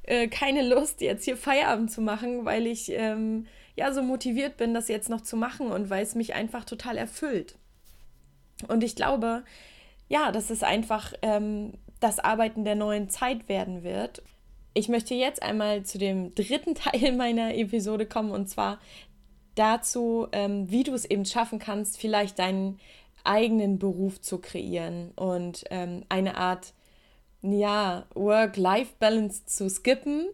äh, 0.04 0.28
keine 0.28 0.68
Lust, 0.68 1.02
jetzt 1.02 1.26
hier 1.26 1.38
Feierabend 1.38 1.92
zu 1.92 2.02
machen, 2.02 2.46
weil 2.46 2.68
ich 2.68 2.92
ähm, 2.92 3.48
ja 3.76 3.92
so 3.94 4.04
motiviert 4.04 4.58
bin, 4.58 4.74
das 4.74 4.88
jetzt 4.88 5.10
noch 5.10 5.22
zu 5.22 5.38
machen 5.38 5.72
und 5.72 5.90
weil 5.90 6.04
es 6.04 6.14
mich 6.16 6.36
einfach 6.36 6.66
total 6.66 6.98
erfüllt. 6.98 7.58
Und 8.68 8.84
ich 8.84 8.96
glaube, 8.96 9.44
ja, 10.08 10.32
dass 10.32 10.50
es 10.50 10.64
einfach 10.64 11.14
ähm, 11.22 11.74
das 12.00 12.20
Arbeiten 12.20 12.64
der 12.64 12.76
neuen 12.76 13.10
Zeit 13.10 13.50
werden 13.50 13.84
wird. 13.84 14.22
Ich 14.78 14.90
möchte 14.90 15.16
jetzt 15.16 15.42
einmal 15.42 15.84
zu 15.84 15.98
dem 15.98 16.36
dritten 16.36 16.76
Teil 16.76 17.14
meiner 17.14 17.56
Episode 17.56 18.06
kommen 18.06 18.32
und 18.32 18.48
zwar 18.50 18.80
dazu, 19.56 20.28
ähm, 20.34 20.70
wie 20.70 20.84
du 20.84 20.94
es 20.94 21.06
eben 21.06 21.26
schaffen 21.26 21.60
kannst, 21.60 21.98
vielleicht 21.98 22.38
deinen 22.40 22.78
eigenen 23.24 23.80
Beruf 23.80 24.20
zu 24.20 24.38
kreieren 24.38 25.12
und 25.16 25.64
ähm, 25.72 26.04
eine 26.10 26.36
Art 26.36 26.74
ja, 27.42 28.06
Work-Life-Balance 28.16 29.46
zu 29.46 29.70
skippen 29.70 30.28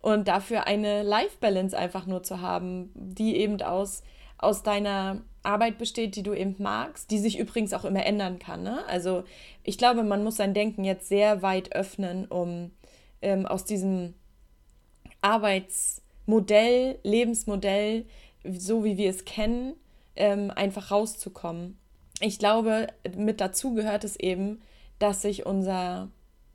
und 0.00 0.28
dafür 0.28 0.68
eine 0.68 1.02
Life-Balance 1.02 1.76
einfach 1.76 2.06
nur 2.06 2.22
zu 2.22 2.40
haben, 2.40 2.92
die 2.94 3.36
eben 3.36 3.60
aus, 3.62 4.04
aus 4.38 4.62
deiner 4.62 5.22
Arbeit 5.42 5.76
besteht, 5.76 6.14
die 6.14 6.22
du 6.22 6.34
eben 6.34 6.54
magst, 6.58 7.10
die 7.10 7.18
sich 7.18 7.36
übrigens 7.36 7.72
auch 7.72 7.84
immer 7.84 8.06
ändern 8.06 8.38
kann. 8.38 8.62
Ne? 8.62 8.84
Also 8.86 9.24
ich 9.64 9.76
glaube, 9.76 10.04
man 10.04 10.22
muss 10.22 10.36
sein 10.36 10.54
Denken 10.54 10.84
jetzt 10.84 11.08
sehr 11.08 11.42
weit 11.42 11.74
öffnen, 11.74 12.26
um 12.26 12.70
ähm, 13.22 13.46
aus 13.46 13.64
diesem 13.64 14.14
Arbeitsmodell, 15.20 16.98
Lebensmodell, 17.02 18.06
so 18.44 18.84
wie 18.84 18.96
wir 18.96 19.10
es 19.10 19.24
kennen, 19.24 19.74
ähm, 20.16 20.50
einfach 20.50 20.90
rauszukommen. 20.90 21.78
Ich 22.20 22.38
glaube, 22.38 22.88
mit 23.16 23.40
dazu 23.40 23.74
gehört 23.74 24.04
es 24.04 24.16
eben, 24.16 24.60
dass 24.98 25.22
sich 25.22 25.46
unser 25.46 26.08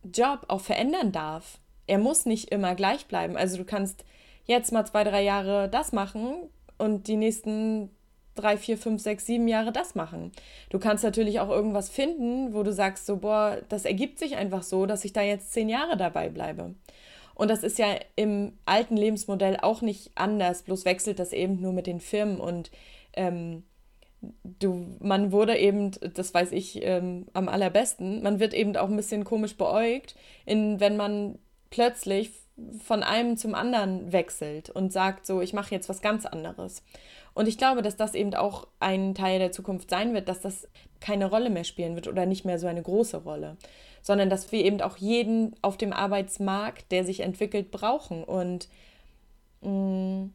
Job 0.03 0.45
auch 0.49 0.61
verändern 0.61 1.11
darf. 1.11 1.59
Er 1.87 1.97
muss 1.97 2.25
nicht 2.25 2.51
immer 2.51 2.75
gleich 2.75 3.05
bleiben. 3.05 3.37
Also 3.37 3.57
du 3.57 3.65
kannst 3.65 4.03
jetzt 4.45 4.71
mal 4.71 4.85
zwei, 4.85 5.03
drei 5.03 5.23
Jahre 5.23 5.69
das 5.69 5.93
machen 5.93 6.35
und 6.77 7.07
die 7.07 7.15
nächsten 7.15 7.89
drei, 8.35 8.57
vier, 8.57 8.77
fünf, 8.77 9.01
sechs, 9.01 9.25
sieben 9.25 9.47
Jahre 9.47 9.71
das 9.71 9.95
machen. 9.95 10.31
Du 10.69 10.79
kannst 10.79 11.03
natürlich 11.03 11.39
auch 11.39 11.49
irgendwas 11.49 11.89
finden, 11.89 12.53
wo 12.53 12.63
du 12.63 12.71
sagst, 12.71 13.05
so, 13.05 13.17
boah, 13.17 13.57
das 13.69 13.85
ergibt 13.85 14.19
sich 14.19 14.35
einfach 14.35 14.63
so, 14.63 14.85
dass 14.85 15.05
ich 15.05 15.13
da 15.13 15.21
jetzt 15.21 15.53
zehn 15.53 15.69
Jahre 15.69 15.97
dabei 15.97 16.29
bleibe. 16.29 16.75
Und 17.35 17.49
das 17.49 17.63
ist 17.63 17.79
ja 17.79 17.95
im 18.15 18.53
alten 18.65 18.95
Lebensmodell 18.97 19.57
auch 19.61 19.81
nicht 19.81 20.11
anders, 20.15 20.63
bloß 20.63 20.85
wechselt 20.85 21.19
das 21.19 21.33
eben 21.33 21.61
nur 21.61 21.73
mit 21.73 21.87
den 21.87 21.99
Firmen 21.99 22.39
und 22.39 22.69
ähm, 23.13 23.63
du, 24.43 24.85
man 24.99 25.31
wurde 25.31 25.57
eben, 25.57 25.91
das 26.13 26.33
weiß 26.33 26.51
ich 26.51 26.83
ähm, 26.83 27.25
am 27.33 27.49
allerbesten, 27.49 28.21
man 28.21 28.39
wird 28.39 28.53
eben 28.53 28.75
auch 28.77 28.89
ein 28.89 28.95
bisschen 28.95 29.23
komisch 29.23 29.57
beäugt, 29.57 30.15
in, 30.45 30.79
wenn 30.79 30.95
man 30.95 31.39
plötzlich 31.69 32.31
von 32.85 33.01
einem 33.01 33.35
zum 33.37 33.55
anderen 33.55 34.11
wechselt 34.11 34.69
und 34.69 34.93
sagt 34.93 35.25
so, 35.25 35.41
ich 35.41 35.53
mache 35.53 35.73
jetzt 35.73 35.89
was 35.89 36.01
ganz 36.01 36.25
anderes. 36.25 36.83
Und 37.33 37.47
ich 37.47 37.57
glaube, 37.57 37.81
dass 37.81 37.95
das 37.95 38.13
eben 38.13 38.35
auch 38.35 38.67
ein 38.79 39.15
Teil 39.15 39.39
der 39.39 39.51
Zukunft 39.51 39.89
sein 39.89 40.13
wird, 40.13 40.29
dass 40.29 40.41
das 40.41 40.67
keine 40.99 41.25
Rolle 41.25 41.49
mehr 41.49 41.63
spielen 41.63 41.95
wird 41.95 42.07
oder 42.07 42.25
nicht 42.25 42.45
mehr 42.45 42.59
so 42.59 42.67
eine 42.67 42.83
große 42.83 43.17
Rolle, 43.17 43.57
sondern 44.01 44.29
dass 44.29 44.51
wir 44.51 44.63
eben 44.63 44.81
auch 44.81 44.97
jeden 44.97 45.55
auf 45.61 45.77
dem 45.77 45.93
Arbeitsmarkt, 45.93 46.91
der 46.91 47.05
sich 47.05 47.21
entwickelt, 47.21 47.71
brauchen. 47.71 48.23
Und 48.23 48.69
mh, 49.61 49.69
mm, 49.69 50.33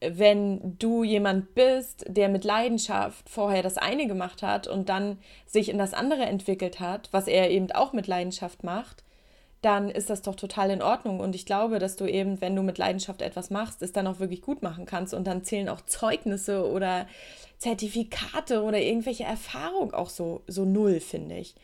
wenn 0.00 0.78
du 0.78 1.04
jemand 1.04 1.54
bist, 1.54 2.04
der 2.06 2.28
mit 2.28 2.44
Leidenschaft 2.44 3.30
vorher 3.30 3.62
das 3.62 3.78
eine 3.78 4.06
gemacht 4.06 4.42
hat 4.42 4.68
und 4.68 4.90
dann 4.90 5.18
sich 5.46 5.70
in 5.70 5.78
das 5.78 5.94
andere 5.94 6.24
entwickelt 6.24 6.80
hat, 6.80 7.08
was 7.12 7.26
er 7.26 7.50
eben 7.50 7.72
auch 7.72 7.94
mit 7.94 8.06
Leidenschaft 8.06 8.62
macht, 8.62 9.05
dann 9.62 9.90
ist 9.90 10.10
das 10.10 10.22
doch 10.22 10.34
total 10.34 10.70
in 10.70 10.82
Ordnung. 10.82 11.20
Und 11.20 11.34
ich 11.34 11.46
glaube, 11.46 11.78
dass 11.78 11.96
du 11.96 12.06
eben, 12.06 12.40
wenn 12.40 12.54
du 12.54 12.62
mit 12.62 12.78
Leidenschaft 12.78 13.22
etwas 13.22 13.50
machst, 13.50 13.82
es 13.82 13.92
dann 13.92 14.06
auch 14.06 14.20
wirklich 14.20 14.42
gut 14.42 14.62
machen 14.62 14.86
kannst. 14.86 15.14
Und 15.14 15.26
dann 15.26 15.44
zählen 15.44 15.68
auch 15.68 15.80
Zeugnisse 15.80 16.70
oder 16.70 17.06
Zertifikate 17.58 18.62
oder 18.62 18.78
irgendwelche 18.78 19.24
Erfahrung 19.24 19.92
auch 19.92 20.10
so, 20.10 20.42
so 20.46 20.64
null, 20.64 21.00
finde 21.00 21.36
ich. 21.36 21.54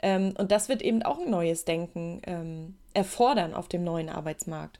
Ähm, 0.00 0.34
und 0.38 0.52
das 0.52 0.68
wird 0.68 0.82
eben 0.82 1.02
auch 1.02 1.18
ein 1.18 1.30
neues 1.30 1.64
Denken 1.64 2.20
ähm, 2.26 2.76
erfordern 2.94 3.54
auf 3.54 3.68
dem 3.68 3.82
neuen 3.82 4.08
Arbeitsmarkt. 4.08 4.78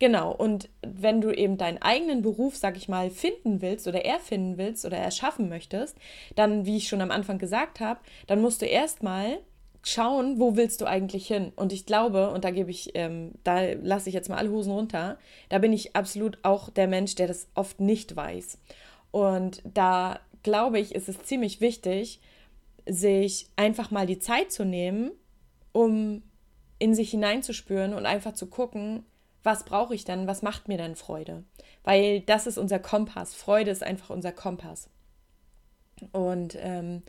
Genau, 0.00 0.32
und 0.32 0.70
wenn 0.80 1.20
du 1.20 1.30
eben 1.30 1.58
deinen 1.58 1.82
eigenen 1.82 2.22
Beruf, 2.22 2.56
sag 2.56 2.78
ich 2.78 2.88
mal, 2.88 3.10
finden 3.10 3.60
willst 3.60 3.86
oder 3.86 4.02
erfinden 4.06 4.56
willst 4.56 4.86
oder 4.86 4.96
erschaffen 4.96 5.50
möchtest, 5.50 5.98
dann, 6.34 6.64
wie 6.64 6.78
ich 6.78 6.88
schon 6.88 7.02
am 7.02 7.10
Anfang 7.10 7.36
gesagt 7.36 7.80
habe, 7.80 8.00
dann 8.26 8.40
musst 8.40 8.62
du 8.62 8.66
erstmal 8.66 9.40
schauen, 9.82 10.38
wo 10.38 10.56
willst 10.56 10.80
du 10.80 10.86
eigentlich 10.86 11.26
hin? 11.26 11.52
Und 11.56 11.72
ich 11.72 11.86
glaube, 11.86 12.30
und 12.30 12.44
da 12.44 12.50
gebe 12.50 12.70
ich, 12.70 12.90
ähm, 12.94 13.32
da 13.44 13.72
lasse 13.82 14.08
ich 14.08 14.14
jetzt 14.14 14.28
mal 14.28 14.36
alle 14.36 14.50
Hosen 14.50 14.72
runter, 14.72 15.18
da 15.48 15.58
bin 15.58 15.72
ich 15.72 15.96
absolut 15.96 16.38
auch 16.42 16.70
der 16.70 16.86
Mensch, 16.86 17.14
der 17.14 17.26
das 17.26 17.48
oft 17.54 17.80
nicht 17.80 18.14
weiß. 18.14 18.58
Und 19.10 19.62
da 19.64 20.20
glaube 20.42 20.78
ich, 20.78 20.94
ist 20.94 21.08
es 21.08 21.22
ziemlich 21.22 21.60
wichtig, 21.60 22.20
sich 22.86 23.46
einfach 23.56 23.90
mal 23.90 24.06
die 24.06 24.18
Zeit 24.18 24.52
zu 24.52 24.64
nehmen, 24.64 25.12
um 25.72 26.22
in 26.78 26.94
sich 26.94 27.10
hineinzuspüren 27.10 27.94
und 27.94 28.06
einfach 28.06 28.34
zu 28.34 28.46
gucken, 28.46 29.04
was 29.42 29.64
brauche 29.64 29.94
ich 29.94 30.04
denn, 30.04 30.26
was 30.26 30.42
macht 30.42 30.68
mir 30.68 30.78
denn 30.78 30.96
Freude? 30.96 31.44
Weil 31.84 32.20
das 32.20 32.46
ist 32.46 32.58
unser 32.58 32.78
Kompass. 32.78 33.34
Freude 33.34 33.70
ist 33.70 33.82
einfach 33.82 34.10
unser 34.10 34.32
Kompass. 34.32 34.88
Und 36.12 36.56
ähm, 36.58 37.02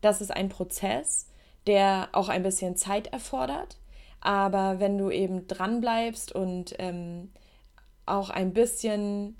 das 0.00 0.20
ist 0.20 0.30
ein 0.30 0.48
Prozess, 0.48 1.28
der 1.66 2.08
auch 2.12 2.28
ein 2.28 2.42
bisschen 2.42 2.76
Zeit 2.76 3.08
erfordert. 3.08 3.76
Aber 4.20 4.78
wenn 4.78 4.98
du 4.98 5.10
eben 5.10 5.46
dran 5.48 5.80
bleibst 5.80 6.32
und 6.32 6.74
ähm, 6.78 7.32
auch 8.06 8.30
ein 8.30 8.52
bisschen 8.52 9.36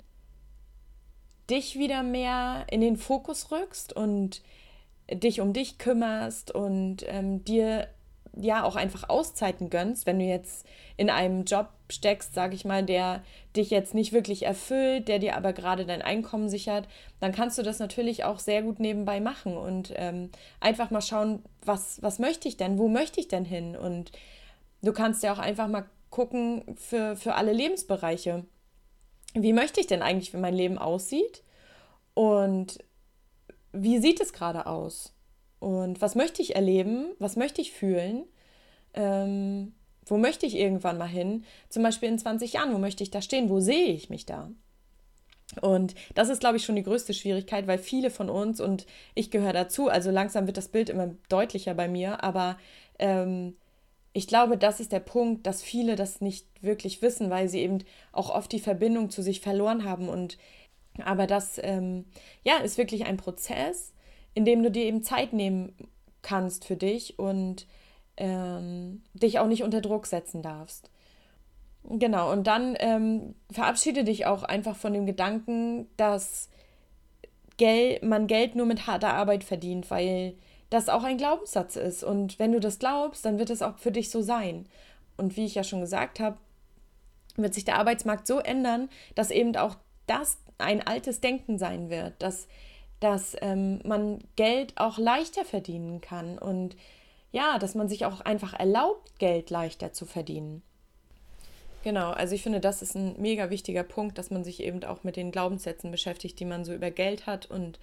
dich 1.49 1.77
wieder 1.77 2.03
mehr 2.03 2.65
in 2.69 2.81
den 2.81 2.97
Fokus 2.97 3.51
rückst 3.51 3.93
und 3.93 4.41
dich 5.11 5.41
um 5.41 5.53
dich 5.53 5.77
kümmerst 5.77 6.51
und 6.51 7.05
ähm, 7.07 7.43
dir 7.43 7.87
ja 8.35 8.63
auch 8.63 8.75
einfach 8.75 9.09
Auszeiten 9.09 9.69
gönnst, 9.69 10.05
wenn 10.05 10.19
du 10.19 10.25
jetzt 10.25 10.65
in 10.97 11.09
einem 11.09 11.45
Job 11.45 11.69
steckst, 11.89 12.33
sage 12.33 12.55
ich 12.55 12.65
mal, 12.65 12.83
der 12.83 13.23
dich 13.55 13.69
jetzt 13.69 13.93
nicht 13.93 14.13
wirklich 14.13 14.43
erfüllt, 14.43 15.07
der 15.07 15.19
dir 15.19 15.35
aber 15.35 15.53
gerade 15.53 15.85
dein 15.85 16.01
Einkommen 16.01 16.49
sichert, 16.49 16.87
dann 17.19 17.31
kannst 17.31 17.57
du 17.57 17.63
das 17.63 17.79
natürlich 17.79 18.23
auch 18.23 18.39
sehr 18.39 18.63
gut 18.63 18.79
nebenbei 18.79 19.19
machen 19.19 19.55
und 19.55 19.93
ähm, 19.95 20.31
einfach 20.59 20.89
mal 20.89 21.01
schauen, 21.01 21.43
was, 21.63 22.01
was 22.01 22.19
möchte 22.19 22.47
ich 22.47 22.57
denn, 22.57 22.77
wo 22.79 22.87
möchte 22.87 23.19
ich 23.19 23.27
denn 23.27 23.45
hin? 23.45 23.75
Und 23.75 24.11
du 24.81 24.93
kannst 24.93 25.23
ja 25.23 25.33
auch 25.33 25.39
einfach 25.39 25.67
mal 25.67 25.85
gucken 26.09 26.63
für, 26.75 27.15
für 27.15 27.35
alle 27.35 27.53
Lebensbereiche. 27.53 28.45
Wie 29.33 29.53
möchte 29.53 29.79
ich 29.79 29.87
denn 29.87 30.01
eigentlich, 30.01 30.33
wie 30.33 30.37
mein 30.37 30.53
Leben 30.53 30.77
aussieht? 30.77 31.43
Und 32.13 32.79
wie 33.71 33.99
sieht 33.99 34.21
es 34.21 34.33
gerade 34.33 34.67
aus? 34.67 35.13
Und 35.63 36.01
was 36.01 36.15
möchte 36.15 36.41
ich 36.41 36.57
erleben? 36.57 37.13
Was 37.19 37.37
möchte 37.37 37.61
ich 37.61 37.71
fühlen? 37.71 38.25
Ähm, 38.93 39.71
wo 40.05 40.17
möchte 40.17 40.45
ich 40.45 40.57
irgendwann 40.57 40.97
mal 40.97 41.07
hin? 41.07 41.45
Zum 41.69 41.83
Beispiel 41.83 42.09
in 42.09 42.19
20 42.19 42.51
Jahren, 42.51 42.73
wo 42.73 42.79
möchte 42.79 43.01
ich 43.01 43.11
da 43.11 43.21
stehen? 43.21 43.49
Wo 43.49 43.61
sehe 43.61 43.93
ich 43.93 44.09
mich 44.09 44.25
da? 44.25 44.51
Und 45.61 45.95
das 46.15 46.27
ist, 46.27 46.41
glaube 46.41 46.57
ich, 46.57 46.65
schon 46.65 46.75
die 46.75 46.83
größte 46.83 47.13
Schwierigkeit, 47.13 47.65
weil 47.65 47.77
viele 47.77 48.09
von 48.09 48.29
uns, 48.29 48.59
und 48.59 48.85
ich 49.15 49.31
gehöre 49.31 49.53
dazu, 49.53 49.87
also 49.87 50.11
langsam 50.11 50.47
wird 50.47 50.57
das 50.57 50.67
Bild 50.67 50.89
immer 50.89 51.15
deutlicher 51.29 51.75
bei 51.75 51.87
mir, 51.87 52.25
aber 52.25 52.57
ähm, 52.99 53.55
ich 54.11 54.27
glaube, 54.27 54.57
das 54.57 54.81
ist 54.81 54.91
der 54.91 54.99
Punkt, 54.99 55.47
dass 55.47 55.63
viele 55.63 55.95
das 55.95 56.19
nicht 56.19 56.45
wirklich 56.61 57.01
wissen, 57.01 57.29
weil 57.29 57.47
sie 57.47 57.61
eben 57.61 57.85
auch 58.11 58.29
oft 58.29 58.51
die 58.51 58.59
Verbindung 58.59 59.09
zu 59.11 59.21
sich 59.21 59.39
verloren 59.39 59.85
haben. 59.85 60.09
Und 60.09 60.37
aber 61.01 61.25
das 61.25 61.57
ähm, 61.63 62.03
ja, 62.43 62.57
ist 62.57 62.77
wirklich 62.77 63.05
ein 63.05 63.15
Prozess, 63.15 63.93
indem 64.33 64.63
du 64.63 64.71
dir 64.71 64.85
eben 64.85 65.03
Zeit 65.03 65.33
nehmen 65.33 65.73
kannst 66.21 66.65
für 66.65 66.75
dich 66.75 67.19
und 67.19 67.67
ähm, 68.17 69.03
dich 69.13 69.39
auch 69.39 69.47
nicht 69.47 69.63
unter 69.63 69.81
Druck 69.81 70.07
setzen 70.07 70.41
darfst. 70.41 70.89
Genau, 71.83 72.31
und 72.31 72.47
dann 72.47 72.75
ähm, 72.79 73.35
verabschiede 73.51 74.03
dich 74.03 74.25
auch 74.25 74.43
einfach 74.43 74.75
von 74.75 74.93
dem 74.93 75.05
Gedanken, 75.05 75.87
dass 75.97 76.49
Geld, 77.57 78.03
man 78.03 78.27
Geld 78.27 78.55
nur 78.55 78.65
mit 78.65 78.87
harter 78.87 79.13
Arbeit 79.13 79.43
verdient, 79.43 79.91
weil 79.91 80.35
das 80.69 80.89
auch 80.89 81.03
ein 81.03 81.17
Glaubenssatz 81.17 81.75
ist. 81.75 82.03
Und 82.03 82.39
wenn 82.39 82.51
du 82.51 82.59
das 82.59 82.79
glaubst, 82.79 83.25
dann 83.25 83.37
wird 83.37 83.49
es 83.49 83.61
auch 83.61 83.77
für 83.77 83.91
dich 83.91 84.09
so 84.09 84.21
sein. 84.21 84.65
Und 85.17 85.35
wie 85.35 85.45
ich 85.45 85.55
ja 85.55 85.63
schon 85.63 85.81
gesagt 85.81 86.19
habe, 86.19 86.37
wird 87.35 87.53
sich 87.53 87.65
der 87.65 87.77
Arbeitsmarkt 87.77 88.27
so 88.27 88.39
ändern, 88.39 88.89
dass 89.15 89.29
eben 89.29 89.55
auch 89.55 89.75
das 90.07 90.37
ein 90.57 90.85
altes 90.85 91.19
Denken 91.19 91.57
sein 91.57 91.89
wird, 91.89 92.13
dass 92.19 92.47
dass 92.99 93.35
ähm, 93.41 93.81
man 93.83 94.19
Geld 94.35 94.73
auch 94.77 94.97
leichter 94.97 95.45
verdienen 95.45 96.01
kann 96.01 96.37
und 96.37 96.75
ja, 97.31 97.57
dass 97.57 97.75
man 97.75 97.89
sich 97.89 98.05
auch 98.05 98.21
einfach 98.21 98.53
erlaubt, 98.53 99.17
Geld 99.19 99.49
leichter 99.49 99.91
zu 99.91 100.05
verdienen. 100.05 100.61
Genau, 101.83 102.11
also 102.11 102.33
ich 102.33 102.43
finde, 102.43 102.59
das 102.59 102.81
ist 102.81 102.95
ein 102.95 103.19
mega 103.19 103.49
wichtiger 103.49 103.83
Punkt, 103.83 104.17
dass 104.17 104.31
man 104.31 104.43
sich 104.43 104.63
eben 104.63 104.83
auch 104.85 105.03
mit 105.03 105.17
den 105.17 105.31
Glaubenssätzen 105.31 105.91
beschäftigt, 105.91 106.39
die 106.39 106.45
man 106.45 106.63
so 106.63 106.73
über 106.73 106.91
Geld 106.91 107.25
hat 107.25 107.47
und 107.47 107.79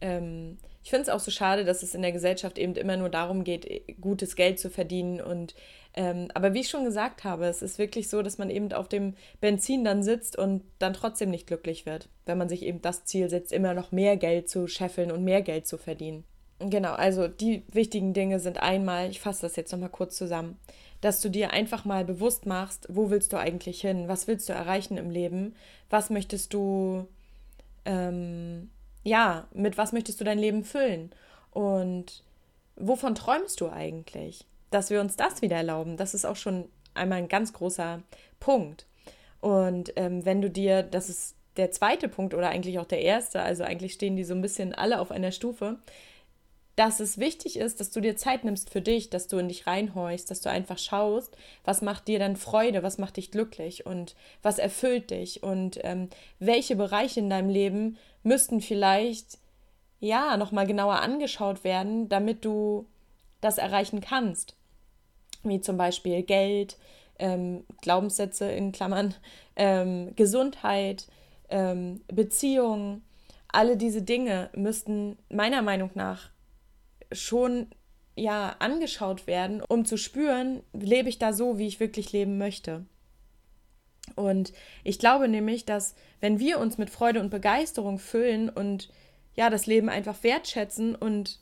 ähm, 0.00 0.58
ich 0.82 0.90
finde 0.90 1.02
es 1.02 1.08
auch 1.08 1.20
so 1.20 1.30
schade, 1.30 1.64
dass 1.64 1.82
es 1.82 1.94
in 1.94 2.02
der 2.02 2.12
Gesellschaft 2.12 2.58
eben 2.58 2.74
immer 2.74 2.96
nur 2.96 3.08
darum 3.08 3.44
geht, 3.44 4.00
gutes 4.00 4.36
Geld 4.36 4.58
zu 4.58 4.70
verdienen. 4.70 5.20
Und 5.20 5.54
ähm, 5.98 6.28
aber 6.32 6.54
wie 6.54 6.60
ich 6.60 6.68
schon 6.68 6.84
gesagt 6.84 7.24
habe, 7.24 7.46
es 7.46 7.60
ist 7.60 7.78
wirklich 7.78 8.08
so, 8.08 8.22
dass 8.22 8.38
man 8.38 8.50
eben 8.50 8.72
auf 8.72 8.88
dem 8.88 9.14
Benzin 9.40 9.82
dann 9.82 10.04
sitzt 10.04 10.38
und 10.38 10.62
dann 10.78 10.94
trotzdem 10.94 11.30
nicht 11.30 11.48
glücklich 11.48 11.86
wird, 11.86 12.08
wenn 12.24 12.38
man 12.38 12.48
sich 12.48 12.62
eben 12.62 12.80
das 12.80 13.04
Ziel 13.04 13.28
setzt, 13.28 13.52
immer 13.52 13.74
noch 13.74 13.90
mehr 13.90 14.16
Geld 14.16 14.48
zu 14.48 14.68
scheffeln 14.68 15.10
und 15.10 15.24
mehr 15.24 15.42
Geld 15.42 15.66
zu 15.66 15.76
verdienen. 15.76 16.22
Genau, 16.60 16.92
also 16.92 17.26
die 17.26 17.64
wichtigen 17.72 18.14
Dinge 18.14 18.38
sind 18.38 18.62
einmal, 18.62 19.10
ich 19.10 19.18
fasse 19.20 19.42
das 19.42 19.56
jetzt 19.56 19.72
nochmal 19.72 19.90
kurz 19.90 20.16
zusammen, 20.16 20.56
dass 21.00 21.20
du 21.20 21.28
dir 21.28 21.52
einfach 21.52 21.84
mal 21.84 22.04
bewusst 22.04 22.46
machst, 22.46 22.86
wo 22.88 23.10
willst 23.10 23.32
du 23.32 23.36
eigentlich 23.36 23.80
hin, 23.80 24.06
was 24.06 24.28
willst 24.28 24.48
du 24.48 24.52
erreichen 24.52 24.98
im 24.98 25.10
Leben, 25.10 25.56
was 25.90 26.10
möchtest 26.10 26.54
du 26.54 27.08
ähm, 27.84 28.70
ja, 29.02 29.48
mit 29.52 29.78
was 29.78 29.92
möchtest 29.92 30.20
du 30.20 30.24
dein 30.24 30.38
Leben 30.38 30.62
füllen? 30.62 31.10
Und 31.50 32.22
wovon 32.76 33.16
träumst 33.16 33.60
du 33.60 33.68
eigentlich? 33.68 34.44
Dass 34.70 34.90
wir 34.90 35.00
uns 35.00 35.16
das 35.16 35.42
wieder 35.42 35.56
erlauben, 35.56 35.96
das 35.96 36.14
ist 36.14 36.24
auch 36.24 36.36
schon 36.36 36.68
einmal 36.94 37.18
ein 37.18 37.28
ganz 37.28 37.52
großer 37.52 38.02
Punkt. 38.40 38.86
Und 39.40 39.92
ähm, 39.96 40.24
wenn 40.24 40.42
du 40.42 40.50
dir, 40.50 40.82
das 40.82 41.08
ist 41.08 41.36
der 41.56 41.70
zweite 41.70 42.08
Punkt 42.08 42.34
oder 42.34 42.48
eigentlich 42.48 42.78
auch 42.78 42.86
der 42.86 43.02
erste, 43.02 43.40
also 43.40 43.64
eigentlich 43.64 43.92
stehen 43.92 44.16
die 44.16 44.24
so 44.24 44.34
ein 44.34 44.42
bisschen 44.42 44.74
alle 44.74 45.00
auf 45.00 45.10
einer 45.10 45.32
Stufe, 45.32 45.78
dass 46.76 47.00
es 47.00 47.18
wichtig 47.18 47.58
ist, 47.58 47.80
dass 47.80 47.90
du 47.90 48.00
dir 48.00 48.16
Zeit 48.16 48.44
nimmst 48.44 48.70
für 48.70 48.80
dich, 48.80 49.10
dass 49.10 49.26
du 49.26 49.38
in 49.38 49.48
dich 49.48 49.66
reinhorchst, 49.66 50.30
dass 50.30 50.40
du 50.40 50.48
einfach 50.48 50.78
schaust, 50.78 51.36
was 51.64 51.82
macht 51.82 52.06
dir 52.06 52.20
dann 52.20 52.36
Freude, 52.36 52.84
was 52.84 52.98
macht 52.98 53.16
dich 53.16 53.32
glücklich 53.32 53.84
und 53.84 54.14
was 54.42 54.60
erfüllt 54.60 55.10
dich 55.10 55.42
und 55.42 55.80
ähm, 55.82 56.08
welche 56.38 56.76
Bereiche 56.76 57.18
in 57.18 57.30
deinem 57.30 57.50
Leben 57.50 57.98
müssten 58.22 58.60
vielleicht 58.60 59.38
ja 59.98 60.36
nochmal 60.36 60.68
genauer 60.68 61.00
angeschaut 61.00 61.64
werden, 61.64 62.08
damit 62.08 62.44
du 62.44 62.86
das 63.40 63.58
erreichen 63.58 64.00
kannst. 64.00 64.54
Wie 65.42 65.60
zum 65.60 65.76
Beispiel 65.76 66.22
Geld, 66.22 66.76
ähm, 67.18 67.64
Glaubenssätze 67.80 68.50
in 68.50 68.72
Klammern, 68.72 69.14
ähm, 69.56 70.14
Gesundheit, 70.16 71.06
ähm, 71.48 72.00
Beziehungen. 72.08 73.02
Alle 73.48 73.76
diese 73.76 74.02
Dinge 74.02 74.50
müssten 74.54 75.18
meiner 75.28 75.62
Meinung 75.62 75.90
nach 75.94 76.30
schon 77.12 77.68
ja 78.14 78.56
angeschaut 78.58 79.26
werden, 79.26 79.62
um 79.66 79.84
zu 79.84 79.96
spüren, 79.96 80.62
lebe 80.72 81.08
ich 81.08 81.18
da 81.18 81.32
so, 81.32 81.58
wie 81.58 81.66
ich 81.66 81.80
wirklich 81.80 82.12
leben 82.12 82.36
möchte. 82.36 82.84
Und 84.16 84.52
ich 84.84 84.98
glaube 84.98 85.28
nämlich, 85.28 85.64
dass 85.64 85.94
wenn 86.20 86.38
wir 86.38 86.58
uns 86.58 86.78
mit 86.78 86.90
Freude 86.90 87.20
und 87.20 87.30
Begeisterung 87.30 87.98
füllen 87.98 88.48
und 88.48 88.90
ja, 89.36 89.50
das 89.50 89.66
Leben 89.66 89.88
einfach 89.88 90.22
wertschätzen 90.22 90.94
und 90.96 91.38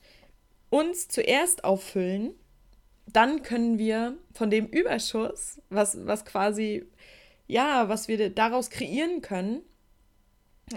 uns 0.69 1.09
zuerst 1.09 1.65
auffüllen, 1.65 2.35
dann 3.07 3.43
können 3.43 3.79
wir 3.79 4.17
von 4.33 4.51
dem 4.51 4.67
Überschuss, 4.67 5.61
was, 5.71 6.07
was 6.07 6.25
quasi, 6.25 6.85
ja, 7.47 7.89
was 7.89 8.09
wir 8.09 8.31
daraus 8.31 8.71
kreieren 8.71 9.23
können, 9.23 9.63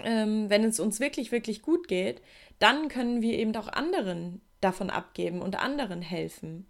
ähm, 0.04 0.48
wenn 0.48 0.64
es 0.64 0.80
uns 0.80 1.00
wirklich, 1.00 1.32
wirklich 1.32 1.62
gut 1.62 1.88
geht, 1.88 2.22
dann 2.58 2.88
können 2.88 3.22
wir 3.22 3.38
eben 3.38 3.54
auch 3.56 3.68
anderen 3.68 4.40
davon 4.60 4.90
abgeben 4.90 5.42
und 5.42 5.60
anderen 5.60 6.02
helfen. 6.02 6.66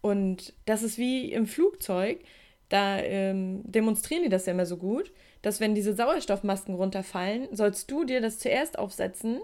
Und 0.00 0.54
das 0.64 0.82
ist 0.82 0.98
wie 0.98 1.32
im 1.32 1.46
Flugzeug, 1.46 2.20
da 2.68 2.98
ähm, 2.98 3.60
demonstrieren 3.64 4.22
die 4.22 4.28
das 4.30 4.46
ja 4.46 4.52
immer 4.52 4.66
so 4.66 4.78
gut, 4.78 5.12
dass 5.42 5.60
wenn 5.60 5.74
diese 5.74 5.94
Sauerstoffmasken 5.94 6.74
runterfallen, 6.74 7.48
sollst 7.52 7.90
du 7.90 8.04
dir 8.04 8.20
das 8.20 8.38
zuerst 8.38 8.78
aufsetzen 8.78 9.40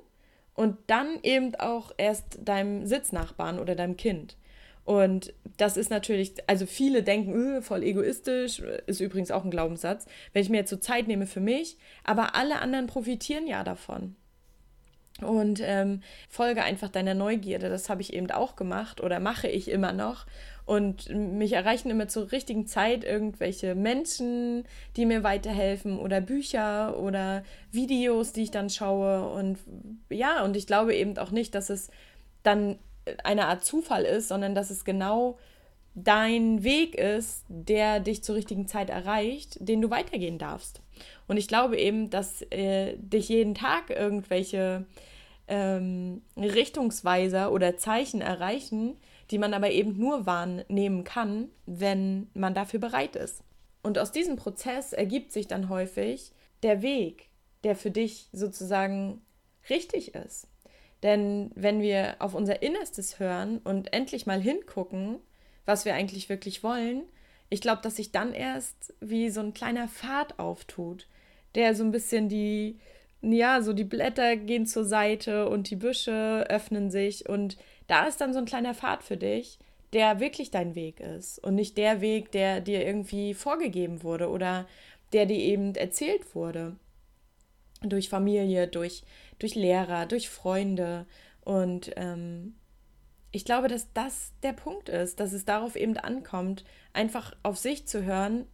und 0.54 0.76
dann 0.86 1.18
eben 1.22 1.54
auch 1.56 1.92
erst 1.98 2.38
deinem 2.40 2.86
Sitznachbarn 2.86 3.58
oder 3.58 3.74
deinem 3.74 3.96
Kind. 3.96 4.36
Und 4.88 5.34
das 5.58 5.76
ist 5.76 5.90
natürlich, 5.90 6.32
also 6.46 6.64
viele 6.64 7.02
denken, 7.02 7.34
öh, 7.34 7.60
voll 7.60 7.82
egoistisch, 7.82 8.60
ist 8.86 9.00
übrigens 9.00 9.30
auch 9.30 9.44
ein 9.44 9.50
Glaubenssatz, 9.50 10.06
wenn 10.32 10.40
ich 10.40 10.48
mir 10.48 10.56
jetzt 10.56 10.70
so 10.70 10.78
Zeit 10.78 11.08
nehme 11.08 11.26
für 11.26 11.40
mich, 11.40 11.76
aber 12.04 12.34
alle 12.34 12.60
anderen 12.60 12.86
profitieren 12.86 13.46
ja 13.46 13.64
davon. 13.64 14.16
Und 15.20 15.60
ähm, 15.62 16.00
folge 16.30 16.62
einfach 16.62 16.88
deiner 16.88 17.12
Neugierde. 17.12 17.68
Das 17.68 17.90
habe 17.90 18.00
ich 18.00 18.14
eben 18.14 18.30
auch 18.30 18.56
gemacht 18.56 19.02
oder 19.02 19.20
mache 19.20 19.48
ich 19.48 19.70
immer 19.70 19.92
noch. 19.92 20.24
Und 20.64 21.10
mich 21.10 21.52
erreichen 21.52 21.90
immer 21.90 22.08
zur 22.08 22.32
richtigen 22.32 22.66
Zeit 22.66 23.04
irgendwelche 23.04 23.74
Menschen, 23.74 24.64
die 24.96 25.04
mir 25.04 25.22
weiterhelfen 25.22 25.98
oder 25.98 26.22
Bücher 26.22 26.98
oder 26.98 27.42
Videos, 27.72 28.32
die 28.32 28.44
ich 28.44 28.52
dann 28.52 28.70
schaue. 28.70 29.28
Und 29.28 29.58
ja, 30.08 30.42
und 30.44 30.56
ich 30.56 30.66
glaube 30.66 30.94
eben 30.94 31.18
auch 31.18 31.30
nicht, 31.30 31.54
dass 31.54 31.68
es 31.68 31.90
dann 32.42 32.78
eine 33.24 33.46
Art 33.46 33.64
Zufall 33.64 34.04
ist, 34.04 34.28
sondern 34.28 34.54
dass 34.54 34.70
es 34.70 34.84
genau 34.84 35.38
dein 35.94 36.62
Weg 36.62 36.94
ist, 36.94 37.44
der 37.48 38.00
dich 38.00 38.22
zur 38.22 38.36
richtigen 38.36 38.68
Zeit 38.68 38.90
erreicht, 38.90 39.56
den 39.60 39.80
du 39.80 39.90
weitergehen 39.90 40.38
darfst. 40.38 40.80
Und 41.26 41.36
ich 41.36 41.48
glaube 41.48 41.78
eben, 41.78 42.10
dass 42.10 42.42
äh, 42.50 42.96
dich 42.96 43.28
jeden 43.28 43.54
Tag 43.54 43.90
irgendwelche 43.90 44.86
ähm, 45.48 46.22
Richtungsweiser 46.36 47.52
oder 47.52 47.76
Zeichen 47.76 48.20
erreichen, 48.20 48.96
die 49.30 49.38
man 49.38 49.54
aber 49.54 49.70
eben 49.70 49.98
nur 49.98 50.26
wahrnehmen 50.26 51.04
kann, 51.04 51.48
wenn 51.66 52.28
man 52.34 52.54
dafür 52.54 52.80
bereit 52.80 53.16
ist. 53.16 53.42
Und 53.82 53.98
aus 53.98 54.12
diesem 54.12 54.36
Prozess 54.36 54.92
ergibt 54.92 55.32
sich 55.32 55.46
dann 55.46 55.68
häufig 55.68 56.32
der 56.62 56.82
Weg, 56.82 57.28
der 57.64 57.76
für 57.76 57.90
dich 57.90 58.28
sozusagen 58.32 59.20
richtig 59.68 60.14
ist. 60.14 60.48
Denn 61.02 61.50
wenn 61.54 61.80
wir 61.80 62.16
auf 62.18 62.34
unser 62.34 62.62
Innerstes 62.62 63.18
hören 63.20 63.58
und 63.58 63.92
endlich 63.92 64.26
mal 64.26 64.40
hingucken, 64.40 65.18
was 65.64 65.84
wir 65.84 65.94
eigentlich 65.94 66.28
wirklich 66.28 66.62
wollen, 66.62 67.02
ich 67.50 67.60
glaube, 67.60 67.82
dass 67.82 67.96
sich 67.96 68.12
dann 68.12 68.32
erst 68.32 68.94
wie 69.00 69.30
so 69.30 69.40
ein 69.40 69.54
kleiner 69.54 69.88
Pfad 69.88 70.38
auftut, 70.38 71.06
der 71.54 71.74
so 71.74 71.84
ein 71.84 71.92
bisschen 71.92 72.28
die, 72.28 72.78
ja, 73.22 73.62
so 73.62 73.72
die 73.72 73.84
Blätter 73.84 74.36
gehen 74.36 74.66
zur 74.66 74.84
Seite 74.84 75.48
und 75.48 75.70
die 75.70 75.76
Büsche 75.76 76.44
öffnen 76.48 76.90
sich 76.90 77.28
und 77.28 77.56
da 77.86 78.06
ist 78.06 78.20
dann 78.20 78.32
so 78.32 78.38
ein 78.38 78.44
kleiner 78.44 78.74
Pfad 78.74 79.02
für 79.02 79.16
dich, 79.16 79.58
der 79.92 80.20
wirklich 80.20 80.50
dein 80.50 80.74
Weg 80.74 81.00
ist 81.00 81.42
und 81.42 81.54
nicht 81.54 81.78
der 81.78 82.00
Weg, 82.00 82.30
der 82.32 82.60
dir 82.60 82.84
irgendwie 82.84 83.32
vorgegeben 83.34 84.02
wurde 84.02 84.28
oder 84.28 84.66
der 85.12 85.24
dir 85.24 85.38
eben 85.38 85.74
erzählt 85.74 86.34
wurde. 86.34 86.76
Durch 87.80 88.08
Familie, 88.08 88.68
durch, 88.68 89.04
durch 89.38 89.54
Lehrer, 89.54 90.06
durch 90.06 90.28
Freunde. 90.28 91.06
Und 91.42 91.92
ähm, 91.96 92.54
ich 93.30 93.44
glaube, 93.44 93.68
dass 93.68 93.92
das 93.92 94.32
der 94.42 94.52
Punkt 94.52 94.88
ist, 94.88 95.20
dass 95.20 95.32
es 95.32 95.44
darauf 95.44 95.76
eben 95.76 95.96
ankommt, 95.96 96.64
einfach 96.92 97.34
auf 97.42 97.58
sich 97.58 97.86
zu 97.86 98.04
hören 98.04 98.46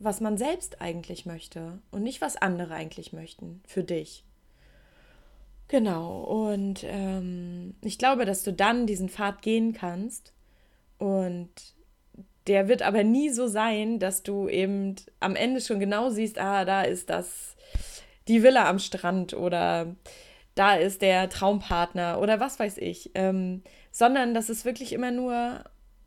was 0.00 0.20
man 0.20 0.38
selbst 0.38 0.80
eigentlich 0.80 1.26
möchte 1.26 1.78
und 1.90 2.02
nicht 2.02 2.22
was 2.22 2.36
andere 2.36 2.74
eigentlich 2.74 3.12
möchten 3.12 3.60
für 3.66 3.84
dich. 3.84 4.24
Genau, 5.68 6.22
und 6.22 6.84
ähm, 6.84 7.76
ich 7.82 7.98
glaube, 7.98 8.24
dass 8.24 8.42
du 8.42 8.52
dann 8.52 8.86
diesen 8.86 9.08
Pfad 9.08 9.42
gehen 9.42 9.72
kannst 9.72 10.32
und 10.98 11.50
der 12.48 12.66
wird 12.66 12.82
aber 12.82 13.04
nie 13.04 13.28
so 13.28 13.46
sein, 13.46 14.00
dass 14.00 14.22
du 14.24 14.48
eben 14.48 14.96
am 15.20 15.36
Ende 15.36 15.60
schon 15.60 15.78
genau 15.78 16.08
siehst, 16.08 16.38
ah, 16.38 16.64
da 16.64 16.82
ist 16.82 17.10
das, 17.10 17.54
die 18.30 18.44
Villa 18.44 18.68
am 18.68 18.78
Strand 18.78 19.34
oder 19.34 19.96
da 20.54 20.76
ist 20.76 21.02
der 21.02 21.28
Traumpartner 21.28 22.20
oder 22.20 22.38
was 22.38 22.60
weiß 22.60 22.78
ich, 22.78 23.10
ähm, 23.14 23.62
sondern 23.90 24.34
dass 24.34 24.48
es 24.48 24.64
wirklich 24.64 24.92
immer 24.92 25.10
nur 25.10 25.64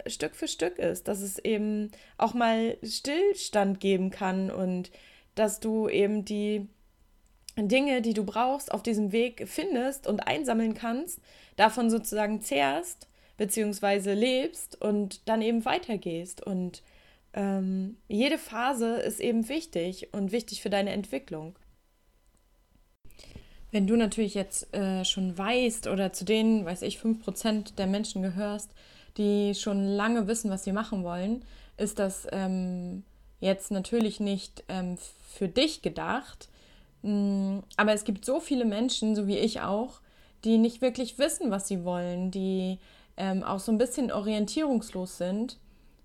Stück 0.07 0.33
für 0.33 0.47
Stück 0.47 0.79
ist, 0.79 1.09
dass 1.09 1.21
es 1.21 1.38
eben 1.38 1.91
auch 2.17 2.33
mal 2.33 2.77
Stillstand 2.81 3.81
geben 3.81 4.09
kann 4.09 4.49
und 4.49 4.89
dass 5.36 5.59
du 5.59 5.89
eben 5.89 6.23
die 6.23 6.67
Dinge, 7.57 8.01
die 8.01 8.13
du 8.13 8.23
brauchst, 8.23 8.71
auf 8.71 8.83
diesem 8.83 9.12
Weg 9.12 9.43
findest 9.47 10.07
und 10.07 10.21
einsammeln 10.21 10.75
kannst, 10.75 11.19
davon 11.57 11.89
sozusagen 11.89 12.41
zehrst 12.41 13.07
beziehungsweise 13.36 14.13
lebst 14.13 14.81
und 14.81 15.27
dann 15.27 15.41
eben 15.41 15.65
weitergehst. 15.65 16.41
Und 16.45 16.83
ähm, 17.33 17.97
jede 18.07 18.38
Phase 18.38 18.95
ist 18.97 19.19
eben 19.19 19.49
wichtig 19.49 20.13
und 20.13 20.31
wichtig 20.31 20.62
für 20.62 20.69
deine 20.69 20.91
Entwicklung. 20.91 21.55
Wenn 23.73 23.88
du 23.88 23.95
natürlich 23.95 24.36
jetzt 24.36 24.71
äh, 24.71 25.03
schon 25.03 25.36
weißt 25.36 25.88
oder 25.88 26.13
zu 26.13 26.25
denen, 26.25 26.63
weiß 26.63 26.83
ich, 26.83 26.99
5% 26.99 27.73
der 27.75 27.88
Menschen 27.88 28.21
gehörst, 28.21 28.69
die 29.17 29.55
schon 29.55 29.88
lange 29.88 30.27
wissen, 30.27 30.51
was 30.51 30.63
sie 30.63 30.71
machen 30.71 31.03
wollen, 31.03 31.43
ist 31.77 31.97
das 31.97 32.27
ähm, 32.31 33.01
jetzt 33.39 33.71
natürlich 33.71 34.19
nicht 34.19 34.63
ähm, 34.69 34.99
für 35.27 35.47
dich 35.47 35.81
gedacht. 35.81 36.49
Mm, 37.01 37.62
aber 37.75 37.93
es 37.93 38.03
gibt 38.03 38.25
so 38.25 38.39
viele 38.39 38.65
Menschen, 38.65 39.15
so 39.15 39.25
wie 39.25 39.39
ich 39.39 39.62
auch, 39.62 40.01
die 40.43 40.59
nicht 40.59 40.83
wirklich 40.83 41.17
wissen, 41.17 41.49
was 41.49 41.67
sie 41.67 41.83
wollen, 41.83 42.29
die 42.29 42.77
ähm, 43.17 43.41
auch 43.41 43.59
so 43.59 43.71
ein 43.71 43.79
bisschen 43.79 44.12
orientierungslos 44.12 45.17
sind 45.17 45.57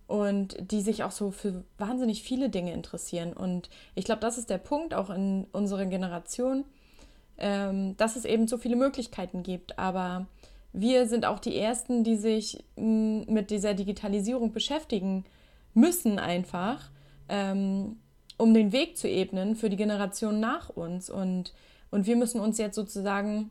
und 0.07 0.57
die 0.59 0.81
sich 0.81 1.04
auch 1.04 1.12
so 1.12 1.31
für 1.31 1.64
wahnsinnig 1.76 2.22
viele 2.22 2.48
Dinge 2.48 2.72
interessieren. 2.72 3.35
Und 3.35 3.68
ich 3.94 4.07
glaube, 4.07 4.22
das 4.22 4.38
ist 4.38 4.48
der 4.48 4.57
Punkt 4.57 4.94
auch 4.94 5.11
in 5.11 5.46
unserer 5.52 5.85
Generation, 5.85 6.64
ähm, 7.38 7.96
dass 7.96 8.16
es 8.16 8.24
eben 8.24 8.48
so 8.48 8.59
viele 8.59 8.77
Möglichkeiten 8.77 9.42
gibt. 9.42 9.79
Aber 9.79 10.27
wir 10.72 11.07
sind 11.07 11.24
auch 11.24 11.38
die 11.38 11.57
Ersten, 11.57 12.05
die 12.05 12.16
sich 12.16 12.64
m, 12.77 13.24
mit 13.27 13.51
dieser 13.51 13.74
Digitalisierung 13.74 14.53
beschäftigen 14.53 15.24
müssen 15.74 16.18
einfach, 16.18 16.90
ähm, 17.29 17.96
um 18.37 18.55
den 18.55 18.72
Weg 18.72 18.96
zu 18.96 19.09
ebnen 19.09 19.57
für 19.57 19.70
die 19.70 19.77
Generation 19.77 20.40
nach 20.40 20.68
uns. 20.70 21.11
Und, 21.11 21.53
und 21.90 22.07
wir 22.07 22.16
müssen 22.16 22.40
uns 22.40 22.59
jetzt 22.59 22.77
sozusagen 22.77 23.51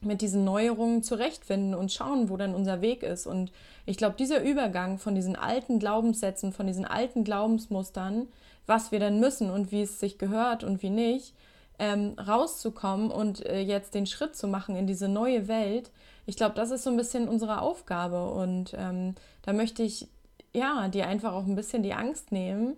mit 0.00 0.20
diesen 0.20 0.44
Neuerungen 0.44 1.02
zurechtfinden 1.02 1.74
und 1.74 1.92
schauen, 1.92 2.28
wo 2.28 2.36
dann 2.36 2.54
unser 2.54 2.80
Weg 2.80 3.02
ist. 3.02 3.26
Und 3.26 3.52
ich 3.86 3.96
glaube, 3.96 4.16
dieser 4.18 4.42
Übergang 4.42 4.98
von 4.98 5.14
diesen 5.14 5.36
alten 5.36 5.78
Glaubenssätzen, 5.78 6.52
von 6.52 6.66
diesen 6.66 6.84
alten 6.84 7.24
Glaubensmustern, 7.24 8.28
was 8.66 8.92
wir 8.92 9.00
dann 9.00 9.20
müssen 9.20 9.50
und 9.50 9.72
wie 9.72 9.82
es 9.82 10.00
sich 10.00 10.18
gehört 10.18 10.64
und 10.64 10.82
wie 10.82 10.90
nicht, 10.90 11.34
ähm, 11.78 12.16
rauszukommen 12.18 13.10
und 13.10 13.44
äh, 13.46 13.60
jetzt 13.60 13.94
den 13.94 14.06
Schritt 14.06 14.36
zu 14.36 14.48
machen 14.48 14.76
in 14.76 14.86
diese 14.86 15.08
neue 15.08 15.48
Welt, 15.48 15.90
ich 16.26 16.36
glaube, 16.36 16.54
das 16.54 16.70
ist 16.70 16.84
so 16.84 16.90
ein 16.90 16.96
bisschen 16.96 17.28
unsere 17.28 17.60
Aufgabe. 17.60 18.30
Und 18.30 18.74
ähm, 18.76 19.14
da 19.42 19.52
möchte 19.52 19.82
ich 19.82 20.08
ja 20.52 20.88
dir 20.88 21.06
einfach 21.06 21.32
auch 21.32 21.46
ein 21.46 21.56
bisschen 21.56 21.82
die 21.82 21.94
Angst 21.94 22.32
nehmen. 22.32 22.76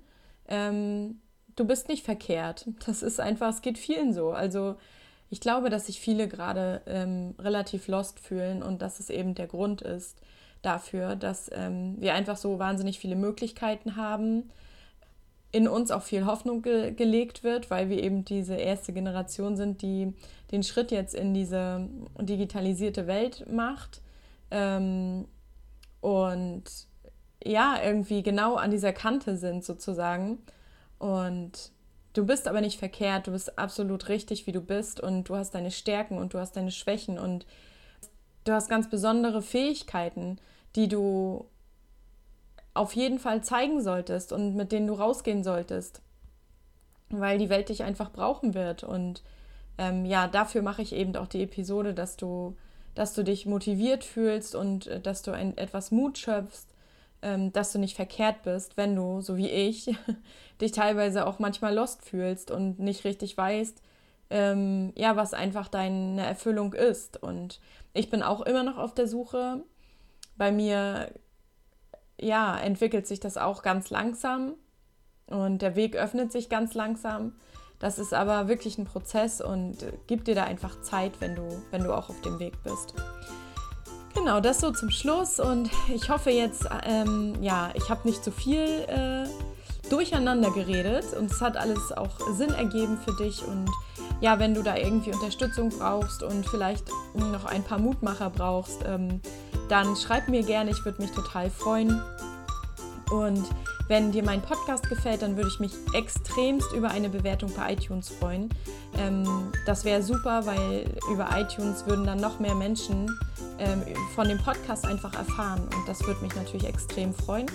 Ähm, 0.49 1.21
du 1.55 1.65
bist 1.65 1.89
nicht 1.89 2.05
verkehrt. 2.05 2.67
Das 2.87 3.03
ist 3.03 3.21
einfach, 3.21 3.51
es 3.51 3.63
geht 3.63 3.79
vielen 3.79 4.13
so. 4.13 4.31
Also 4.31 4.77
ich 5.31 5.41
glaube, 5.41 5.71
dass 5.71 5.87
sich 5.87 6.01
viele 6.01 6.29
gerade 6.29 6.83
ähm, 6.87 7.35
relativ 7.39 7.89
lost 7.89 8.21
fühlen 8.21 8.63
und 8.63 8.83
dass 8.83 9.01
es 9.01 9.11
eben 9.11 9.35
der 9.35 9.47
Grund 9.47 9.83
ist 9.83 10.19
dafür, 10.63 11.17
dass 11.17 11.51
ähm, 11.53 11.97
wir 11.99 12.15
einfach 12.15 12.37
so 12.37 12.59
wahnsinnig 12.59 12.99
viele 12.99 13.17
Möglichkeiten 13.17 13.97
haben, 13.97 14.51
in 15.57 15.69
uns 15.69 15.91
auch 15.91 16.03
viel 16.03 16.27
Hoffnung 16.27 16.63
ge 16.63 16.93
gelegt 16.93 17.43
wird, 17.43 17.71
weil 17.71 17.89
wir 17.89 18.03
eben 18.03 18.25
diese 18.25 18.57
erste 18.57 18.93
Generation 18.93 19.57
sind, 19.57 19.81
die 19.81 20.13
den 20.53 20.63
Schritt 20.63 20.91
jetzt 20.91 21.15
in 21.15 21.33
diese 21.33 21.89
digitalisierte 22.21 23.07
Welt 23.07 23.47
macht. 23.51 24.03
Ähm, 24.51 25.27
und 26.01 26.65
ja, 27.43 27.77
irgendwie 27.83 28.23
genau 28.23 28.57
an 28.57 28.71
dieser 28.71 28.93
Kante 28.93 29.37
sind 29.37 29.65
sozusagen. 29.65 30.39
Und 30.99 31.71
Du 32.17 32.25
bist 32.25 32.49
aber 32.49 32.63
nicht 32.63 32.79
verkehrt, 32.79 33.27
du 33.27 33.33
bist 33.33 33.59
absolut 33.59 34.09
richtig, 34.09 34.47
wie 34.47 34.53
du 34.53 34.63
bist 34.63 35.01
und 35.01 35.25
du 35.25 35.37
hast 35.37 35.55
deine 35.55 35.71
Stärken 35.71 36.17
und 36.17 36.33
du 36.33 36.39
hast 36.39 36.57
deine 36.57 36.71
Schwächen 36.71 37.19
und 37.19 37.45
du 38.45 38.53
hast 38.55 38.71
ganz 38.71 38.89
besondere 38.89 39.43
Fähigkeiten, 39.43 40.39
die 40.77 40.89
du 40.89 41.45
auf 42.77 42.95
jeden 42.95 43.19
Fall 43.19 43.43
zeigen 43.43 43.83
solltest 43.83 44.33
und 44.33 44.55
mit 44.55 44.73
denen 44.73 44.87
du 44.87 44.95
rausgehen 44.95 45.45
solltest, 45.45 46.03
weil 47.11 47.39
die 47.39 47.49
Welt 47.49 47.69
dich 47.69 47.83
einfach 47.83 48.11
brauchen 48.13 48.55
wird. 48.55 48.85
Und 48.85 49.23
ähm, 49.79 50.05
ja, 50.05 50.29
dafür 50.29 50.63
mache 50.63 50.83
ich 50.83 50.95
eben 50.95 51.17
auch 51.17 51.29
die 51.29 51.43
Episode, 51.43 51.95
dass 51.95 52.17
du, 52.17 52.57
dass 52.95 53.15
du 53.15 53.23
dich 53.23 53.47
motiviert 53.47 54.05
fühlst 54.05 54.55
und 54.55 54.87
äh, 54.87 55.01
dass 55.01 55.23
du 55.23 55.33
ein, 55.33 55.57
etwas 55.57 55.91
Mut 55.91 56.19
schöpfst 56.19 56.69
ähm, 57.23 57.53
dass 57.53 57.73
du 57.73 57.79
nicht 57.79 57.97
verkehrt 57.97 58.43
bist, 58.43 58.77
wenn 58.77 58.95
du, 58.95 59.21
so 59.21 59.37
wie 59.37 59.49
ich, 59.49 59.91
dich 60.61 60.73
teilweise 60.73 61.27
auch 61.27 61.39
manchmal 61.39 61.75
lost 61.75 62.05
fühlst 62.05 62.51
und 62.51 62.79
nicht 62.79 63.05
richtig 63.05 63.37
weißt, 63.37 63.83
ähm, 64.31 64.93
ja, 64.97 65.17
was 65.17 65.35
einfach 65.35 65.69
deine 65.69 66.25
Erfüllung 66.25 66.73
ist. 66.73 67.23
Und 67.23 67.61
ich 67.95 68.11
bin 68.11 68.23
auch 68.23 68.43
immer 68.43 68.63
noch 68.63 68.79
auf 68.79 68.95
der 68.95 69.09
Suche. 69.09 69.63
Bei 70.37 70.53
mir, 70.53 71.11
ja, 72.21 72.57
entwickelt 72.59 73.07
sich 73.07 73.21
das 73.21 73.37
auch 73.37 73.63
ganz 73.63 73.91
langsam 73.91 74.55
und 75.27 75.63
der 75.63 75.77
Weg 75.77 75.97
öffnet 75.97 76.33
sich 76.33 76.49
ganz 76.49 76.75
langsam. 76.75 77.33
Das 77.79 77.99
ist 77.99 78.15
aber 78.15 78.49
wirklich 78.49 78.79
ein 78.79 78.87
Prozess 78.87 79.41
und 79.41 79.77
gib 80.07 80.25
dir 80.25 80.35
da 80.35 80.45
einfach 80.45 80.81
Zeit, 80.81 81.21
wenn 81.21 81.35
du, 81.35 81.43
wenn 81.71 81.85
du 81.85 81.93
auch 81.93 82.09
auf 82.09 82.21
dem 82.23 82.39
Weg 82.39 82.55
bist. 82.63 82.95
Genau, 84.15 84.41
das 84.41 84.61
so 84.61 84.73
zum 84.73 84.91
Schluss 84.91 85.39
und 85.39 85.71
ich 85.95 86.09
hoffe 86.09 86.31
jetzt, 86.31 86.67
ähm, 86.85 87.35
ja, 87.43 87.71
ich 87.75 87.91
habe 87.91 88.09
nicht 88.09 88.25
zu 88.25 88.31
so 88.31 88.37
viel 88.37 88.65
äh, 88.89 89.29
durcheinander 89.91 90.51
geredet 90.51 91.05
und 91.19 91.31
es 91.31 91.41
hat 91.43 91.59
alles 91.59 91.93
auch 91.93 92.19
Sinn 92.33 92.51
ergeben 92.51 92.99
für 92.99 93.15
dich 93.23 93.47
und 93.47 93.71
ja, 94.23 94.39
wenn 94.39 94.55
du 94.55 94.63
da 94.63 94.77
irgendwie 94.77 95.13
Unterstützung 95.13 95.69
brauchst 95.69 96.23
und 96.23 96.47
vielleicht 96.49 96.89
noch 97.15 97.45
ein 97.45 97.63
paar 97.63 97.79
Mutmacher 97.79 98.31
brauchst, 98.31 98.81
ähm, 98.87 99.21
dann 99.69 99.97
schreib 99.97 100.29
mir 100.29 100.43
gerne, 100.43 100.71
ich 100.71 100.85
würde 100.85 101.03
mich 101.03 101.11
total 101.13 101.51
freuen. 101.51 102.01
Und 103.11 103.45
wenn 103.89 104.11
dir 104.11 104.25
mein 104.25 104.43
Podcast 104.43 104.89
gefällt, 104.89 105.23
dann 105.23 105.37
würde 105.37 105.49
ich 105.49 105.61
mich 105.61 105.73
extremst 105.95 106.73
über 106.73 106.91
eine 106.91 107.09
Bewertung 107.09 107.53
bei 107.55 107.73
iTunes 107.73 108.09
freuen. 108.09 108.49
Ähm, 108.99 109.53
das 109.65 109.85
wäre 109.85 110.03
super, 110.03 110.45
weil 110.45 110.91
über 111.13 111.29
iTunes 111.37 111.87
würden 111.87 112.05
dann 112.05 112.19
noch 112.19 112.41
mehr 112.41 112.55
Menschen 112.55 113.07
ähm, 113.59 113.83
von 114.15 114.29
dem 114.29 114.39
Podcast 114.39 114.85
einfach 114.87 115.15
erfahren 115.15 115.63
und 115.63 115.89
das 115.89 116.05
würde 116.05 116.21
mich 116.21 116.35
natürlich 116.35 116.67
extrem 116.67 117.15
freuen. 117.15 117.47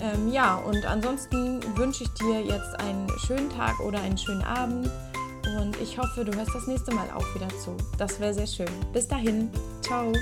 Ähm, 0.00 0.30
ja, 0.30 0.56
und 0.56 0.84
ansonsten 0.84 1.60
wünsche 1.76 2.04
ich 2.04 2.10
dir 2.10 2.42
jetzt 2.42 2.78
einen 2.80 3.08
schönen 3.26 3.48
Tag 3.48 3.80
oder 3.80 4.00
einen 4.00 4.18
schönen 4.18 4.42
Abend 4.42 4.90
und 5.58 5.80
ich 5.80 5.98
hoffe, 5.98 6.24
du 6.24 6.34
hörst 6.34 6.54
das 6.54 6.66
nächste 6.66 6.94
Mal 6.94 7.08
auch 7.14 7.34
wieder 7.34 7.48
zu. 7.58 7.76
Das 7.96 8.20
wäre 8.20 8.34
sehr 8.34 8.46
schön. 8.46 8.68
Bis 8.92 9.08
dahin, 9.08 9.50
ciao. 9.82 10.12